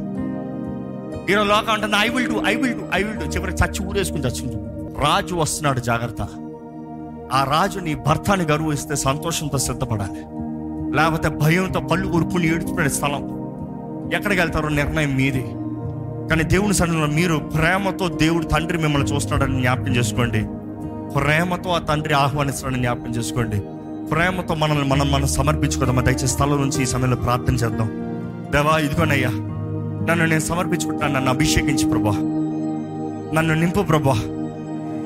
ఈరోజు 1.29 1.49
లోకం 1.49 1.73
అంటుంది 1.73 1.95
I 1.99 2.09
will 2.09 2.27
do 2.27 2.43
I 2.47 2.55
will 2.55 2.73
do 2.73 2.81
I 2.93 3.03
will 3.03 3.17
do 3.17 3.25
చివరికి 3.25 3.63
చచ్చి 3.63 3.85
ఊరేసుకుని 3.85 4.23
చచ్చింది 4.23 4.55
రాజు 5.01 5.35
వస్తున్నాడు 5.35 5.79
జాగ్రత్త. 5.79 6.21
ఆ 7.33 7.43
రాజు 7.43 7.79
నీ 7.79 7.95
భర్తని 7.95 8.43
గరువు 8.43 8.71
ఇస్తే 8.71 8.95
సంతోషంతో 8.95 9.57
సిద్ధపడాలి. 9.57 10.21
లేకపోతే 10.97 11.29
భయంతో 11.29 11.79
పళ్ళు 11.79 12.07
ఉరుపుని 12.07 12.47
ఏడుచుకునే 12.47 12.89
స్థలం. 12.89 13.23
ఎక్కడికి 14.13 14.41
వెళ్తారో 14.41 14.69
నిర్ణయం 14.69 15.15
మీది. 15.15 15.41
కానీ 16.29 16.43
దేవుని 16.43 16.73
సన్నిధిలో 16.73 17.07
మీరు 17.07 17.37
ప్రేమతో 17.37 18.07
దేవుడు 18.07 18.45
తండ్రి 18.45 18.77
మిమ్మల్ని 18.77 19.15
చూస్తున్నాడని 19.15 19.59
జ్ఞాపకం 19.59 19.95
చేసుకోండి. 19.95 20.43
ప్రేమతో 21.13 21.69
ఆ 21.69 21.79
తండ్రి 21.79 22.13
ఆహ్వానిస్తున్నాడని 22.13 22.81
జ్ఞాపకం 22.81 23.11
చేసుకోండి. 23.11 23.59
ప్రేమతో 24.07 24.55
మనల్ని 24.55 24.87
మనం 24.87 25.11
మనం 25.11 25.27
సమర్పించుకుందాం 25.27 26.05
దయచేసి 26.05 26.27
స్థలం 26.27 26.61
నుంచి 26.61 26.83
ఈ 26.83 26.85
సమయంలో 26.85 27.15
ప్రార్థన 27.15 27.53
చేద్దాం. 27.53 27.87
దేవా 28.51 28.77
ఇదిగోనయ్యా 28.77 29.29
నన్ను 30.09 30.25
నేను 30.25 30.39
సమర్పించుకుంటాను 30.39 31.13
నన్ను 31.13 31.31
అభిషేకించి 31.31 31.89
ప్రభా. 31.89 32.11
నన్ను 33.33 33.53
నింపు 33.53 33.81
ప్రభా. 33.81 34.13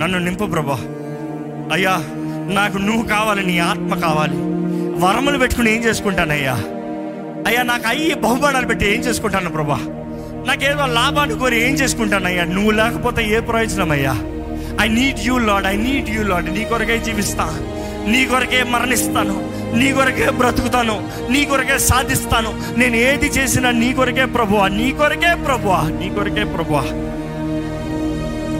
నన్ను 0.02 0.18
నింపు 0.18 0.46
ప్రభా. 0.46 0.80
అయ్యా 1.74 1.92
నాకు 2.54 2.78
నువ్వు 2.78 3.06
కావాలి 3.06 3.46
నీ 3.46 3.60
ఆత్మ 3.60 3.96
కావాలి. 3.96 4.36
వరములు 5.06 5.38
పెట్టుకుని 5.38 5.76
ఏం 5.76 5.84
చేసుకుంటానయ్యా? 5.84 6.54
అయ్యా 7.48 7.62
నాకు 7.62 7.88
అయ్యి 7.88 8.14
బహుమానాలు 8.14 8.68
పెట్టి 8.68 8.94
ఏం 8.94 9.00
చేసుకుంటాను 9.02 9.50
ప్రభా? 9.50 9.80
నాకేదో 10.48 10.86
లాభాన్ని 10.86 11.40
కోరి 11.40 11.68
ఏం 11.68 11.74
చేసుకుంటానయ్యా? 11.74 12.44
నువ్వు 12.44 12.72
లేకపోతే 12.72 13.26
ఏ 13.30 13.40
ప్రయోజనం 13.40 13.92
అయ్యా? 13.92 14.16
I 14.82 14.88
need 14.88 15.20
you 15.20 15.38
Lord 15.38 15.66
I 15.66 15.78
need 15.78 16.10
you 16.10 16.24
Lord 16.24 16.54
నీ 16.54 16.66
కొరకే 16.66 17.00
జీవిస్తా. 17.00 17.46
నీ 18.08 18.26
కొరకే 18.26 18.64
మరణిస్తాను. 18.64 19.59
నీ 19.76 19.92
కొరకే 19.92 20.30
బ్రతుకుతాను 20.30 21.10
నీ 21.30 21.46
కొరకే 21.46 21.80
సాధిస్తాను. 21.80 22.80
నేను 22.80 22.96
ఏది 22.96 23.26
చేసినా 23.26 23.72
నీ 23.72 23.94
కొరకే 23.94 24.26
ప్రభువా 24.26 24.68
నీ 24.68 24.92
కొరకే 24.92 25.36
ప్రభువా 25.46 25.82
నీ 25.82 26.10
కొరకే 26.10 26.44
ప్రభువా. 26.44 26.84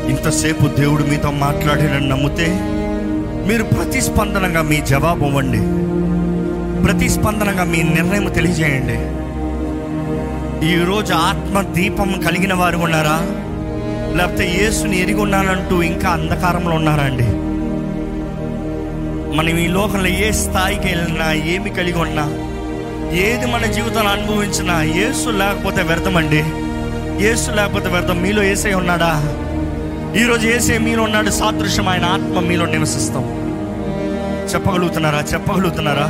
ఇంతసేపు 0.10 0.68
దేవుడు 0.68 1.04
మీతో 1.04 1.32
మాట్లాడినని 1.32 2.10
నమ్మితే 2.10 2.48
మీరు 3.48 3.64
ప్రతిస్పందనగా 3.64 4.62
మీ 4.62 4.82
జవాబు 4.82 5.26
ఇవ్వండి. 5.26 5.62
ప్రతిస్పందనగా 6.84 7.64
మీ 7.64 7.84
నిర్ణయం 7.84 8.26
తెలియజేయండి. 8.26 9.20
ఈరోజు 10.72 11.14
ఆత్మ 11.14 11.62
దీపం 11.62 12.22
కలిగిన 12.26 12.54
వారు 12.54 12.78
ఉన్నారా? 12.78 13.22
లేకపోతే 14.18 14.58
యేసుని 14.62 15.02
ఎరిగి 15.02 15.20
ఉన్నానంటూ 15.20 15.82
ఇంకా 15.82 16.10
అంధకారంలో 16.10 16.76
ఉన్నారా 16.76 17.04
అండి? 17.04 17.49
మనం 19.36 19.58
ఈ 19.58 19.68
లోకంలో 19.68 20.08
ఏ 20.08 20.32
స్థాయికి 20.32 20.88
వెళ్ళినా 20.88 21.34
ఏమి 21.34 21.70
కలిగి 21.70 22.02
ఉన్నా 22.02 22.24
ఏది 23.12 23.46
మన 23.46 23.66
జీవితంలో 23.66 24.10
అనుభవించినా 24.10 24.84
ఏసు 24.84 25.30
లేకపోతే 25.30 25.82
వ్యర్థమండి. 25.82 26.44
ఏసు 27.26 27.52
లేకపోతే 27.52 27.88
వ్యర్థం 27.88 28.22
మీలో 28.22 28.44
ఏసై 28.44 28.74
ఉన్నాడా? 28.74 29.36
ఈరోజు 30.22 30.48
ఏసే 30.48 30.78
మీలో 30.78 31.04
ఉన్నాడు 31.04 31.30
సాదృశ్యం 31.30 31.90
ఆయన 31.90 32.06
ఆత్మ 32.06 32.40
మీలో 32.40 32.66
నివసిస్తాం. 32.66 33.24
చెప్పగలుగుతున్నారా? 34.54 35.24
చెప్పగలుగుతున్నారా? 35.34 36.08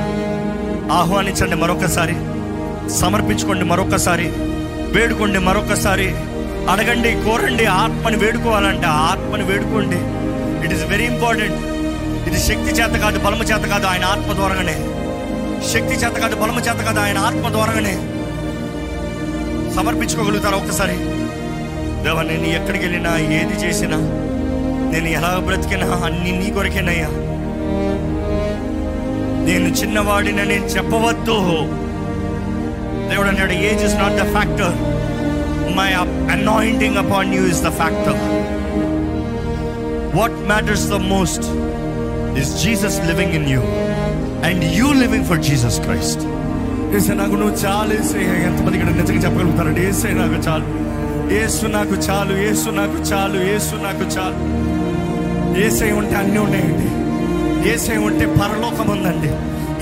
ఆహ్వానించండి 0.95 1.55
మరొకసారి. 1.55 2.15
సమర్పించుకోండి 2.89 3.65
మరొకసారి. 3.65 4.31
వేడుకోండి 4.91 5.39
మరొకసారి. 5.39 6.15
అడగండి 6.69 7.11
కోరండి 7.11 7.65
ఆత్మని 7.65 8.17
వేడుకోవాలంటే 8.17 8.87
ఆ 8.87 8.91
ఆత్మని 8.91 9.43
వేడుకోండి. 9.43 9.97
ఇట్ 10.65 10.73
ఈస్ 10.73 10.83
వెరీ 10.83 11.03
ఇంపార్టెంట్ 11.03 11.78
ఇది 12.29 12.39
శక్తి 12.39 12.71
చేత 12.71 12.95
కాదు 13.03 13.19
బలము 13.19 13.43
చేత 13.43 13.63
కాదు 13.73 13.85
ఆయన 13.85 14.05
ఆత్మ 14.05 14.33
ద్వారానే. 14.33 14.75
శక్తి 15.71 15.95
చేత 15.95 16.15
కాదు 16.23 16.35
బలము 16.35 16.59
చేత 16.59 16.79
కాదు 16.87 16.99
ఆయన 16.99 17.17
ఆత్మ 17.17 17.49
ద్వారానే. 17.49 17.95
సమర్పించుకోగలుగుతారా 19.75 20.57
ఒక్కసారి 20.57 20.97
దేవా 22.03 22.21
నేను 22.21 22.45
ఎక్కడికి 22.45 22.83
వెళ్ళినా 22.85 23.17
ఏది 23.17 23.55
చేసినా 23.63 23.97
నేను 24.91 25.07
ఎలా 25.07 25.31
బ్రతికినా 25.47 25.87
అన్ని 26.05 26.31
నీ 26.31 26.51
కొరకేనయ్యా. 26.51 27.09
నేను 29.47 29.67
చిన్నవాడిన 29.69 30.43
నేను 30.43 30.65
చెప్పవద్దు. 30.65 31.37
దేవుడు 33.09 33.27
అన్నాడు 33.27 33.51
age 33.51 33.83
is 33.83 33.95
not 33.95 34.17
the 34.21 34.25
factor 34.35 34.75
my 35.77 35.89
anointing 36.35 36.97
upon 36.97 37.33
you 37.35 37.45
is 37.45 37.63
the 37.63 37.69
factor 37.69 38.19
what 40.17 40.37
matters 40.51 40.87
the 40.89 40.93
most 40.93 41.47
is 42.37 42.63
Jesus 42.63 42.99
living 43.07 43.33
in 43.33 43.49
you 43.49 43.59
and 44.45 44.73
you 44.73 44.93
living 44.93 45.25
for 45.25 45.39
Jesus 45.39 45.79
Christ 45.79 46.21
ఏసే 46.95 47.13
నాకు 47.13 47.31
నువ్వు 47.31 47.55
చాలు 47.55 47.93
ఏసే 47.93 48.43
ఎంతమంది 48.43 48.77
ఇక్కడ 48.77 49.01
నిజంగా 49.01 49.19
చెప్పగలుగుతారండి? 49.19 49.87
ఏసే 49.87 50.09
నాకు 50.09 50.33
చాలు. 50.33 50.89
ఏసు 51.33 51.65
నాకు 51.65 51.93
చాలు 51.93 52.37
ఏసు 52.37 52.69
నాకు 52.69 52.93
చాలు 52.93 53.43
ఏసు 53.55 53.75
నాకు 53.75 54.03
చాలు. 54.03 54.59
ఏసై 55.65 55.91
ఉంటే 55.91 56.15
అన్నీ 56.15 56.37
ఉన్నాయండి. 56.37 56.89
ఏసై 57.69 57.97
ఉంటే 57.97 58.25
పరలోకం 58.25 58.91
ఉందండి. 58.91 59.31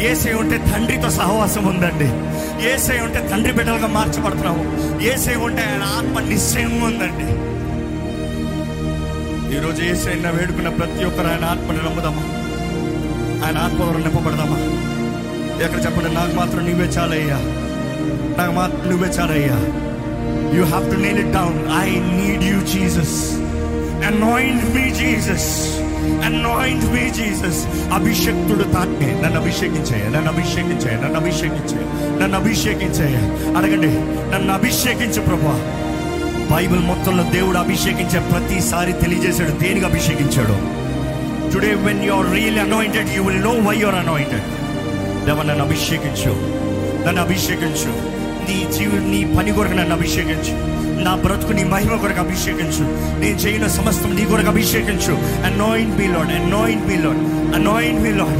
ఏసై 0.08 0.34
ఉంటే 0.34 0.58
తండ్రితో 0.58 1.10
సహవాసం 1.10 1.66
ఉందండి. 1.66 2.06
ఏసై 2.70 3.00
ఉంటే 3.00 3.30
తండ్రి 3.32 3.54
బిడ్డలుగా 3.54 3.88
మార్చబడుతున్నాము. 3.88 5.02
ఏసై 5.02 5.36
ఉంటే 5.36 5.62
ఆయన 5.62 5.84
ఆత్మ 5.84 6.30
నిశ్చయంగా 6.30 6.86
ఉందండి. 6.86 7.48
ఈరోజు 9.58 9.84
ఏసైనా 9.84 10.30
వేడుకున్న 10.30 10.70
ప్రతి 10.70 11.06
ఒక్కరు 11.06 11.28
ఆయన 11.28 11.46
ఆత్మని 11.46 11.78
నమ్ముదాము. 11.78 12.37
ఆయన 13.45 13.58
ఆత్మవరం 13.58 14.02
నింపబడదామా? 14.02 14.58
ఎక్కడ 15.63 15.86
చెప్పండి 15.86 16.15
నాకు 16.15 16.36
మాత్రం 16.36 16.69
నువ్వే 16.69 16.86
చాలయ్యా. 16.86 17.36
నాకు 18.38 18.52
మాత్రం 18.52 18.89
నువ్వే 18.89 19.10
చాలయ్యా. 19.10 19.88
You 20.58 20.63
have 20.63 20.95
to 20.95 21.00
nail 21.00 21.19
it 21.19 21.32
down 21.32 21.82
I 21.82 21.89
need 21.89 22.43
you 22.43 22.62
Jesus 22.62 23.32
anoint 24.08 24.76
me 24.76 24.89
Jesus 24.89 25.80
anoint 26.26 26.86
me 26.86 27.10
Jesus 27.10 27.65
అభిషక్తుడు 27.93 28.63
తాకే. 28.63 29.21
నన్ను 29.23 29.41
అభిషేకించాయ. 29.41 30.04
నన్ను 30.10 30.32
అభిషేకించాయ. 30.32 31.04
నన్ను 31.04 31.19
అభిషేకించాయ. 31.19 32.13
నన్ను 32.21 32.38
అభిషేకించాయ. 32.38 33.15
అడగండి 33.56 33.88
నన్ను 34.36 34.54
అభిషేకించు 34.54 35.21
ప్రభా 35.21 35.73
బైబిల్ 36.56 36.80
మొత్తంలో 36.80 37.23
దేవుడు 37.23 37.58
అభిషేకించే 37.58 38.19
ప్రతిసారి 38.19 38.93
తెలియజేశాడు. 38.93 39.52
దేనికి 39.52 39.86
అభిషేకించాడు? 39.86 40.87
Today 41.54 41.72
when 41.86 42.02
you 42.08 42.14
are 42.18 42.30
real 42.36 42.60
anointed 42.66 43.10
you 43.16 43.24
will 43.28 43.44
know 43.44 43.54
why 43.68 43.76
your 43.84 44.00
anointed 44.02 44.48
దేవ 45.28 45.40
నన్ను 45.44 45.64
అభిషేకించు 45.68 46.34
నన్ను 47.06 47.22
అభిషేకించు 47.22 47.92
నీ 48.48 48.58
జీవి 48.76 49.00
నీ 49.12 49.22
పని 49.36 49.52
కొరకు 49.58 49.76
నన్ను 49.80 49.96
అభిషేకించు 49.96 50.54
నా 51.06 51.14
బ్రతుకు 51.24 51.54
నీ 51.54 51.64
మహిమ 51.74 51.96
కొరకు 51.96 52.22
అభిషేకించు 52.22 52.84
నేను 53.20 53.38
చేయని 53.44 53.70
సమస్తం 53.76 54.14
నీ 54.16 54.24
కొరకు 54.26 54.50
అభిషేకించు 54.50 55.14
anoint 55.50 55.96
me 56.00 56.08
Lord 56.08 56.32
anoint 56.40 56.86
me 56.90 56.98
Lord 57.06 57.24
anoint 57.56 58.02
me 58.06 58.14
Lord 58.22 58.40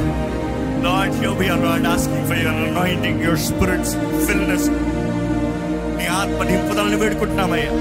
Lord, 0.80 1.13
here 1.13 1.34
we 1.34 1.50
are, 1.50 1.58
Lord, 1.60 1.86
asking 1.86 2.26
for 2.28 2.36
your 2.36 2.52
anointing, 2.63 3.15
your 3.20 3.38
spirit's 3.38 3.91
fullness. 4.26 4.63
నీ 5.98 6.06
ఆత్మ 6.17 6.39
నింపుదలను 6.43 6.98
వేడుకుంటున్నామయ్యా. 6.98 7.72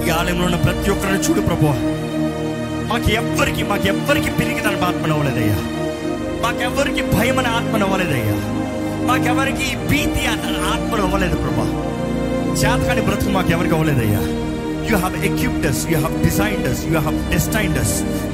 ఈ 0.00 0.10
ఆలయంలో 0.10 0.44
ఉన్న 0.44 0.58
ప్రతి 0.58 0.90
ఒక్కరిని 0.90 1.20
చూడు 1.26 1.40
ప్రభు 1.40 1.66
మాకు 2.90 3.10
ఎవ్వరికి 3.10 3.62
మాకు 3.62 3.86
ఎవ్వరికి 3.86 4.30
పిరికి 4.30 4.60
తన 4.60 4.84
ఆత్మను 4.84 5.14
అవ్వలేదయ్యా. 5.14 5.56
మాకెవ్వరికి 6.42 7.02
భయం 7.02 7.38
అనే 7.38 7.48
ఆత్మ 7.48 7.84
అవ్వలేదయ్యా 7.84 8.36
మాకెవరికి 9.06 9.76
భీతి 9.88 10.26
అన్న 10.26 10.42
ఆత్మ 10.46 11.00
అవ్వలేదు 11.00 11.36
ప్రభా. 11.36 11.66
చేతకాని 12.54 13.00
బ్రతుకు 13.00 13.30
మాకెవరికి 13.30 13.74
అవ్వలేదయ్యా. 13.74 14.49
You 14.90 14.96
have 14.96 15.24
equipped us 15.24 15.80
you 15.90 15.96
have 15.98 16.24
designed us 16.24 16.84
you 16.86 16.98
have 16.98 17.18
us 17.34 17.48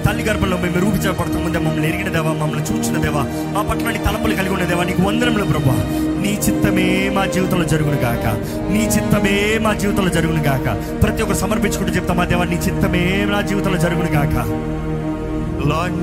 తల్లి 0.06 0.22
గర్భంలో 0.22 0.56
మేము 0.56 0.78
రూపించబడతాం 0.80 1.42
ముందే 1.44 1.58
మమ్మల్ని 1.58 1.88
ఎరిగిన 1.88 2.08
దేవా 2.08 2.32
మమ్మల్ని 2.32 2.64
చూచిన 2.64 2.96
దేవా 2.96 3.22
మా 3.54 3.62
పట్ల 3.62 3.90
నీ 3.90 3.98
తలపులు 3.98 4.34
కలిగి 4.34 4.54
ఉన్న 4.54 4.64
దేవా 4.64 4.84
నీకు 4.84 5.02
వందనములు 5.02 5.44
ప్రభా 5.44 5.76
నీ 6.22 6.38
చిత్తమే 6.48 7.08
మా 7.08 7.26
జీవితంలో 7.26 7.64
జరుగును 7.64 7.96
గాక. 7.96 8.26
నీ 8.72 8.82
చిత్తమే 8.84 9.58
మా 9.58 9.72
జీవితంలో 9.72 10.10
జరుగును 10.10 10.42
గాక. 10.42 10.66
ప్రతి 11.02 11.22
ఒక్కరు 11.22 11.38
సమర్పించుకుంటూ 11.38 11.92
చెప్తాం 11.94 12.16
మా 12.16 12.24
దేవా 12.24 12.44
నీ 12.44 12.56
చిత్తమే 12.56 13.26
నా 13.30 13.40
జీవితంలో 13.40 13.78
జరుగును 13.78 14.10
గాక. 14.12 14.34
Lord 15.68 16.00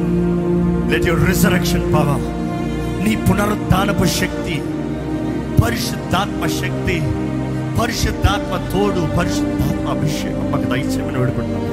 let 0.92 1.08
your 1.08 1.28
resurrection 1.30 1.94
power 1.94 2.24
నీ 3.06 3.16
పునరుద్ధానపు 3.16 4.06
శక్తి 4.06 4.62
పరిశుద్ధాత్మ 5.64 6.48
శక్తి 6.48 7.02
పరిశుద్ధాత్మ 7.82 8.70
తోడు 8.72 9.18
పరిశుద్ధాత్మ 9.18 9.90
అభిషేకం. 9.90 10.52
మాకు 10.52 10.64
దయచేయమని 10.64 11.18
వేడుకుంటున్నాం. 11.18 11.64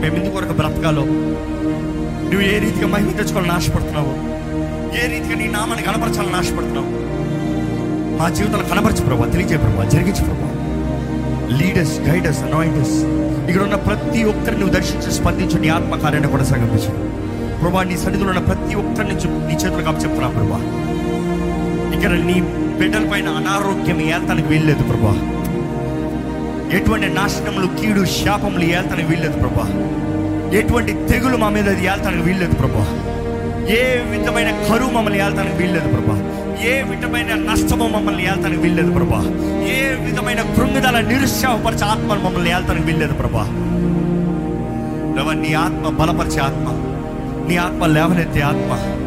మేము 0.00 0.16
ఇందుకు 0.16 0.36
వరకు 0.36 0.52
బ్రతకాలో. 0.52 1.04
నువ్వు 2.30 2.40
ఏ 2.40 2.58
రీతిగా 2.58 2.86
మహిమ 2.86 3.10
తెచ్చుకోవాలని 3.10 3.52
ఆశపడుతున్నావు? 3.52 4.12
ఏ 5.04 5.06
రీతిగా 5.06 5.34
నీ 5.34 5.46
నామాన్ని 5.46 5.86
కనపరచాలని 5.86 6.36
ఆశపడుతున్నావు? 6.36 7.00
మా 8.18 8.28
జీవితంలో 8.28 8.68
కనపరచు 8.68 9.06
ప్రభావ 9.06 9.30
తెలియజే 9.30 9.56
ప్రభావ 9.56 9.88
జరిగించు 9.88 10.24
ప్రభావ 10.24 10.50
లీడర్స్ 11.62 12.00
గైడర్స్ 12.00 12.42
అనాయింటర్స్ 12.42 12.98
ఇక్కడ 13.50 13.62
ఉన్న 13.62 13.74
ప్రతి 13.74 14.22
ఒక్కరిని 14.22 14.60
నువ్వు 14.60 14.74
దర్శించి 14.74 15.12
స్పందించు 15.12 15.58
నీ 15.58 15.68
ఆత్మకార్యాన్ని 15.68 16.30
కూడా 16.30 16.44
సంగమించు 16.44 16.92
ప్రభా 17.58 17.82
నీ 17.82 17.96
సన్నిధిలో 17.96 18.28
ఉన్న 18.28 18.40
ప్రతి 18.40 18.74
ఒక్కరిని 18.74 19.14
నీ 19.46 19.54
చేతులు 19.54 19.82
కాపు 19.82 19.96
చెప్తున్నా 19.96 20.28
ప్రభా. 20.28 20.89
దగ్గర 22.00 22.24
నీ 22.24 22.40
బిడ్డల 22.78 23.10
పైన 23.12 23.28
అనారోగ్యం 23.28 24.00
ఏల్తానికి 24.00 24.48
వీల్లేదు 24.48 24.82
ప్రభా. 24.82 25.14
ఎటువంటి 26.72 27.08
నాశనములు 27.08 27.66
కీడు 27.80 28.04
శాపములు 28.04 28.62
ఏల్తానికి 28.62 29.08
వీల్లేదు 29.08 29.32
ప్రభా. 29.32 29.66
ఎటువంటి 30.58 30.92
తెగులు 30.92 31.36
మా 31.36 31.48
మీద 31.48 31.68
అది 31.68 31.86
ఏల్తానికి 31.86 32.22
వీల్లేదు 32.22 32.54
ప్రభా. 32.54 32.86
ఏ 33.68 34.00
విధమైన 34.10 34.50
కరువు 34.50 34.90
మమ్మల్ని 34.90 35.20
ఏల్తానికి 35.20 35.56
వీల్లేదు 35.56 35.88
ప్రభా. 35.88 36.14
ఏ 36.62 36.82
విధమైన 36.82 37.34
నష్టము 37.34 37.88
మమ్మల్ని 37.88 38.26
ఏల్తానికి 38.26 38.62
వీల్లేదు 38.62 38.92
ప్రభా. 38.92 39.18
ఏ 39.62 40.04
విధమైన 40.04 40.40
కృంగిదల 40.42 41.00
నిరుత్సాహపరిచే 41.00 41.84
ఆత్మను 41.84 42.20
మమ్మల్ని 42.20 42.50
ఏల్తానికి 42.50 42.86
వీల్లేదు 42.86 43.12
ప్రభా. 43.12 43.44
ప్రభా 45.14 45.32
నీ 45.32 45.54
ఆత్మ 45.54 45.96
బలపరిచే 46.00 46.40
ఆత్మ. 46.40 46.68
నీ 47.48 47.56
ఆత్మ 47.56 47.86
లేవనెత్తే 47.86 48.40
ఆత్మ. 48.40 48.99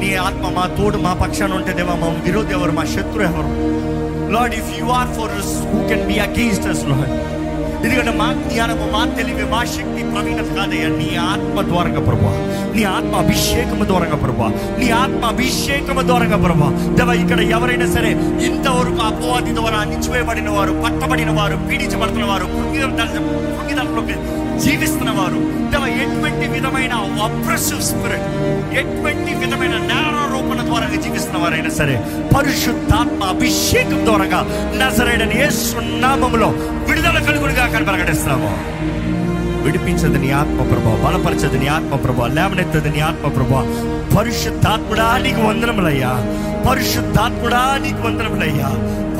నీ 0.00 0.14
ఆత్మ 0.14 0.48
మా 0.48 0.66
తోడు 0.66 0.98
మా 0.98 1.12
పక్షాన 1.14 1.52
ఉంటే 1.52 1.84
మా 1.84 2.08
విరోధి 2.18 2.52
ఎవరు 2.52 2.72
మా 2.72 2.84
శత్రు 2.84 3.22
ఎవరు? 3.22 3.50
Lord 4.32 4.54
if 4.54 4.80
you 4.80 4.86
are 4.86 5.08
for 5.08 5.32
who 5.72 5.88
can 5.88 6.06
be 6.06 6.18
against 6.18 6.66
us 6.66 6.84
Lord 6.84 7.37
ఎందుకంటే 7.82 8.12
మా 8.12 8.28
జ్ఞానము 8.44 8.86
మా 8.92 9.02
తెలివి 9.16 9.44
మా 9.50 9.60
శక్తి 9.74 10.02
ప్రవీణత 10.12 10.48
కాదయ్యా. 10.56 10.88
నీ 10.98 11.08
ఆత్మ 11.24 11.62
ద్వారంగా 11.62 12.00
ప్రభా 12.00 12.32
నీ 12.74 12.82
ఆత్మ 12.90 13.12
అభిషేకము 13.16 13.84
ద్వారంగా 13.84 14.16
ప్రభా 14.16 14.48
నీ 14.80 14.88
ఆత్మ 14.98 15.22
అభిషేకము 15.26 16.02
ద్వారంగా 16.02 16.38
ప్రభా 16.44 16.68
దేవ 16.98 17.12
ఇక్కడ 17.22 17.40
ఎవరైనా 17.56 17.86
సరే 17.88 18.10
ఇంతవరకు 18.48 19.02
అపవాది 19.08 19.54
ద్వారా 19.54 19.80
నిలిచివేయబడిన 19.84 20.50
వారు 20.50 20.74
పట్టబడిన 20.84 21.32
వారు 21.38 21.58
పీడించబడుతున్న 21.68 22.26
వారు 22.26 22.48
కృంగిదలలోకి 22.54 24.16
జీవిస్తున్న 24.64 25.10
వారు 25.18 25.40
దేవ 25.72 25.84
ఎటువంటి 26.02 26.46
విధమైన 26.54 26.94
అప్రెసివ్ 27.24 27.82
స్పిరిట్ 27.82 28.26
ఎటువంటి 28.80 29.32
విధమైన 29.40 29.76
నేరారోపణ 29.90 30.60
ద్వారా 30.66 30.86
జీవిస్తున్న 31.04 31.38
వారైనా 31.42 31.70
సరే 31.76 31.96
పరిశుద్ధాత్మ 32.34 33.20
అభిషేకం 33.26 34.00
ద్వారా 34.04 34.40
నజరైన 34.80 35.24
ఏ 35.38 35.48
సున్నామంలో 35.62 36.48
విడుదల 36.88 37.18
కలుగుడుగా 37.48 37.78
కనబరగడిస్తున్నాము 37.78 38.50
విడిపించదు 39.64 40.18
నీ 40.18 40.30
ఆత్మ 40.30 40.62
ప్రభా 40.62 41.08
బలపరచదు 41.08 41.58
నీ 41.58 41.66
ఆత్మ 41.66 41.96
ప్రభా 41.96 42.26
లేవనెత్తదు 42.26 42.88
నీ 42.88 43.00
ఆత్మ 43.00 43.28
ప్రభా 43.28 43.60
పరిశుద్ధాత్ముడా 44.18 45.18
నీకు 45.18 45.40
వందనములయ్యా. 45.40 46.10
పరిశుద్ధాత్ముడా 46.70 47.78
నీకు 47.82 48.06
వందనములయ్యా. 48.06 48.68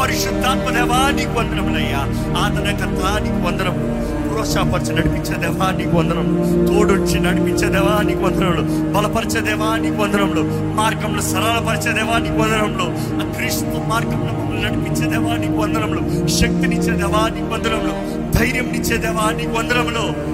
పరిశుద్ధాత్మ 0.03 0.75
దేవా 0.75 1.11
నీకు 1.11 1.31
వందనములయ్యా. 1.31 2.01
ఆదరణకర్త 2.39 3.23
నీకు 3.23 3.47
వందనము. 3.47 4.09
ప్రోత్సాహపరిచి 4.29 4.95
నడిపించేదేవా 4.95 5.71
నీకు 5.71 5.97
వందనములు 5.97 6.67
తోడొచ్చి 6.67 7.21
నడిపించేదేవా 7.21 8.03
నీకు 8.03 8.23
వందనములు. 8.23 8.93
బలపరిచేదేవా 8.93 9.77
నీకు 9.77 10.03
వందనములు. 10.03 10.43
మార్గంలో 10.75 11.23
సరళపరిచేదేవా 11.23 12.19
నీకు 12.19 12.39
వందనములు. 12.39 13.19
ఆ 13.27 13.33
క్రీస్తు 13.33 13.89
మార్గంలో 13.89 14.39
నడిపించేదేవా 14.69 15.29
నడిపించే 15.29 15.49
నీకు 15.49 15.63
వందనములు. 15.63 16.29
శక్తినిచ్చేదేవా 16.29 17.29
నీకు 17.29 17.55
వందనములు. 17.55 18.18
ధైర్యం 18.39 18.65
ఇచ్చేదేవా 18.65 19.31
నీకు 19.31 19.51
వందనములు. 19.51 20.29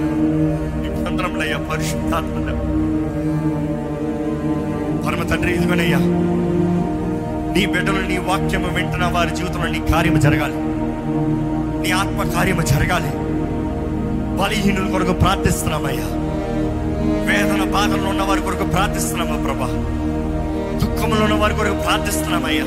నీకు 0.81 1.03
వందనములయ్యా 1.03 1.57
పరిశుద్ధాత్మ 1.57 2.45
పరమ 5.07 5.27
తండ్రి 5.27 5.53
ఇదిగోనయ్యా 5.53 5.97
నీ 7.57 7.65
బిడ్డలు 7.65 8.07
నీ 8.07 8.17
వాక్యము 8.17 8.75
వింటున్న 8.75 9.05
వారి 9.05 9.35
జీవితంలో 9.35 9.67
నీ 9.67 9.79
కార్యము 9.91 10.17
జరగాలి. 10.17 10.53
నీ 11.81 11.91
ఆత్మ 11.91 12.29
కార్యము 12.29 12.61
జరగాలి. 12.61 13.09
బలహీనుల 14.37 14.91
కొరకు 14.91 15.13
ప్రార్థిస్తున్నామయ్యా. 15.13 16.03
వేదన 17.25 17.63
బాధల్లో 17.63 18.09
ఉన్న 18.09 18.21
వారి 18.21 18.41
కొరకు 18.41 18.63
ప్రార్థిస్తున్నామా 18.63 19.35
ప్రభా. 19.35 19.67
దుఃఖంలో 20.77 21.25
ఉన్న 21.25 21.35
వారి 21.35 21.55
కొరకు 21.55 21.75
ప్రార్థిస్తున్నామయ్యా. 21.75 22.63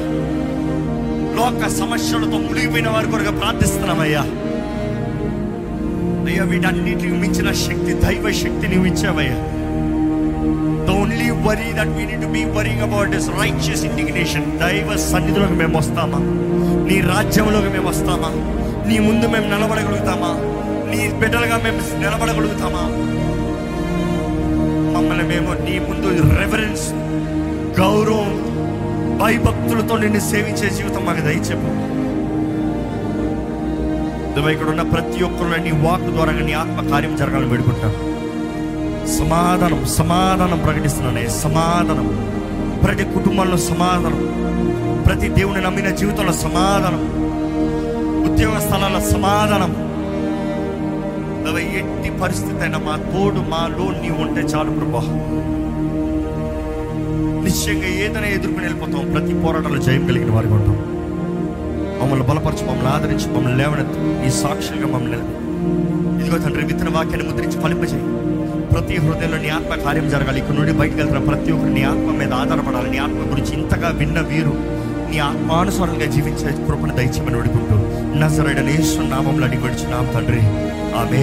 లోక 1.37 1.69
సమస్యలతో 1.69 2.39
మునిగిపోయిన 2.39 2.89
వారి 2.89 3.11
కొరకు 3.11 3.31
ప్రార్థిస్తున్నామయ్యా. 3.31 4.27
అయ్యా 6.39 6.51
వీటన్నిటికి 6.51 7.13
మించిన 7.13 7.53
శక్తి 7.53 7.93
దైవ 8.03 8.31
శక్తి 8.33 8.67
నువ్వు 8.69 8.87
ఇచ్చావయ్యా. 8.87 9.37
The 10.87 10.91
only 10.91 11.31
worry 11.47 11.73
that 11.73 11.93
we 11.97 12.05
need 12.05 12.27
be 12.33 12.45
worrying 12.57 12.83
about 12.83 13.15
is 13.15 13.29
righteous 13.41 13.83
indignation 13.85 14.59
దైవ 14.59 14.97
సన్నిధిలోకి 14.97 15.53
మేము 15.53 15.79
వస్తామా? 15.79 16.21
నీ 16.89 17.01
రాజ్యంలోకి 17.01 17.69
మేము 17.69 17.89
వస్తామా? 17.89 18.31
నీ 18.89 18.99
ముందు 18.99 19.27
మేము 19.27 19.47
నిలబడగలుగుతామా? 19.55 20.31
నీ 20.91 21.01
బిడ్డలుగా 21.21 21.57
మేము 21.65 21.81
నిలబడగలుగుతామా? 21.99 22.85
మమ్మల్ని 24.95 25.25
మేము 25.25 25.53
నీ 25.67 25.79
ముందు 25.79 26.09
రెఫరెన్స్ 26.41 26.87
గౌరవం 27.81 28.31
భయభక్తులతో 29.19 29.97
నిన్ను 29.97 30.21
సేవించే 30.31 30.71
జీవితం 30.71 31.05
మాకు 31.07 31.21
దయచేపు 31.21 31.71
ఇదిగో 34.39 34.53
ఇక్కడ 34.53 34.69
ఉన్న 34.69 34.83
ప్రతి 34.83 35.25
ఒక్కరు 35.25 35.63
నీ 35.63 35.71
వాక్ 35.71 36.03
ద్వారా 36.03 36.33
నీ 36.33 36.53
ఆత్మ 36.53 36.91
కార్యం 36.91 37.17
జరగాలని 37.17 37.49
వేడుకుంటాం. 37.49 37.91
సమాధానం 39.19 39.87
సమాధానం 39.87 40.59
ప్రకటిస్తున్నానే 40.59 41.29
సమాధానం. 41.29 42.35
ప్రతి 42.85 43.05
కుటుంబంలో 43.05 43.57
సమాధానం. 43.57 44.21
ప్రతి 45.07 45.29
దేవుని 45.29 45.61
నమ్మిన 45.61 45.91
జీవితంలో 45.91 46.33
సమాధానం. 46.33 47.01
ఉద్యోగ 48.33 48.59
స్థలాల 48.59 48.99
సమాధానం. 48.99 49.89
ఎట్టి 51.59 52.21
పరిస్థితి 52.21 52.61
అయినా 52.61 52.79
మా 52.79 52.97
తోడు 52.97 53.41
మాలో 53.49 54.01
నీవు 54.03 54.29
ఉంటే 54.29 54.41
చాలు 54.41 54.71
ప్రభా. 54.71 55.01
నిశ్చయంగా 57.45 57.87
ఏదైనా 57.87 58.27
ఎదుర్కొని 58.27 58.67
వెళ్ళిపోతాం. 58.67 59.13
ప్రతి 59.13 59.35
పోరాటంలో 59.35 59.83
జయం 59.83 60.07
కలిగిన 60.07 60.31
వారికి 60.33 60.53
ఉంటాం. 60.53 60.88
మమ్మల్ని 62.01 62.27
బలపరచు 62.27 62.65
మమ్మల్ని 62.67 62.89
ఆదరించి 62.89 63.29
మమ్మల్ని 63.35 63.59
లేవనెత్తు. 63.59 64.01
ఈ 64.27 64.31
సాక్షులుగా 64.43 64.89
మమ్మల్ని 64.95 65.21
ఇదిగో 66.23 66.39
తండ్రి 66.39 66.65
విత్తన 66.65 66.89
వాక్యాన్ని 66.97 67.29
ముద్రించి 67.29 67.61
ఫలింపజేయి. 67.63 68.05
ప్రతి 68.73 68.97
హృదయంలో 68.97 69.39
నీ 69.39 69.49
ఆత్మ 69.49 69.75
కార్యం 69.85 70.09
జరగాలి. 70.09 70.39
ఇక్కడ 70.41 70.55
నుండి 70.55 70.73
బయటకు 70.73 70.97
వెళ్తున్న 70.97 71.25
ప్రతి 71.29 71.53
ఒక్కరు 71.53 71.71
నీ 71.71 71.83
ఆత్మ 71.83 72.11
మీద 72.21 72.33
ఆధారపడాలి. 72.33 72.91
నీ 72.91 72.99
ఆత్మ 72.99 73.33
గురించి 73.33 73.53
ఇంతగా 73.61 73.89
విన్న 73.89 74.21
వీరు 74.21 74.53
నీ 75.11 75.19
ఆత్మానుసారంగా 75.19 76.05
జీవించే 76.05 76.67
కృపను 76.67 76.95
దయచేయమని 76.97 77.37
వేడుకుంటూ. 77.37 77.77
నజరైన 78.21 78.69
యేసు 78.69 79.01
నామంలో 79.01 79.47
అడిగి 79.47 79.91
నామ 79.91 80.07
తండ్రి. 80.15 80.43
ఆమె 81.01 81.23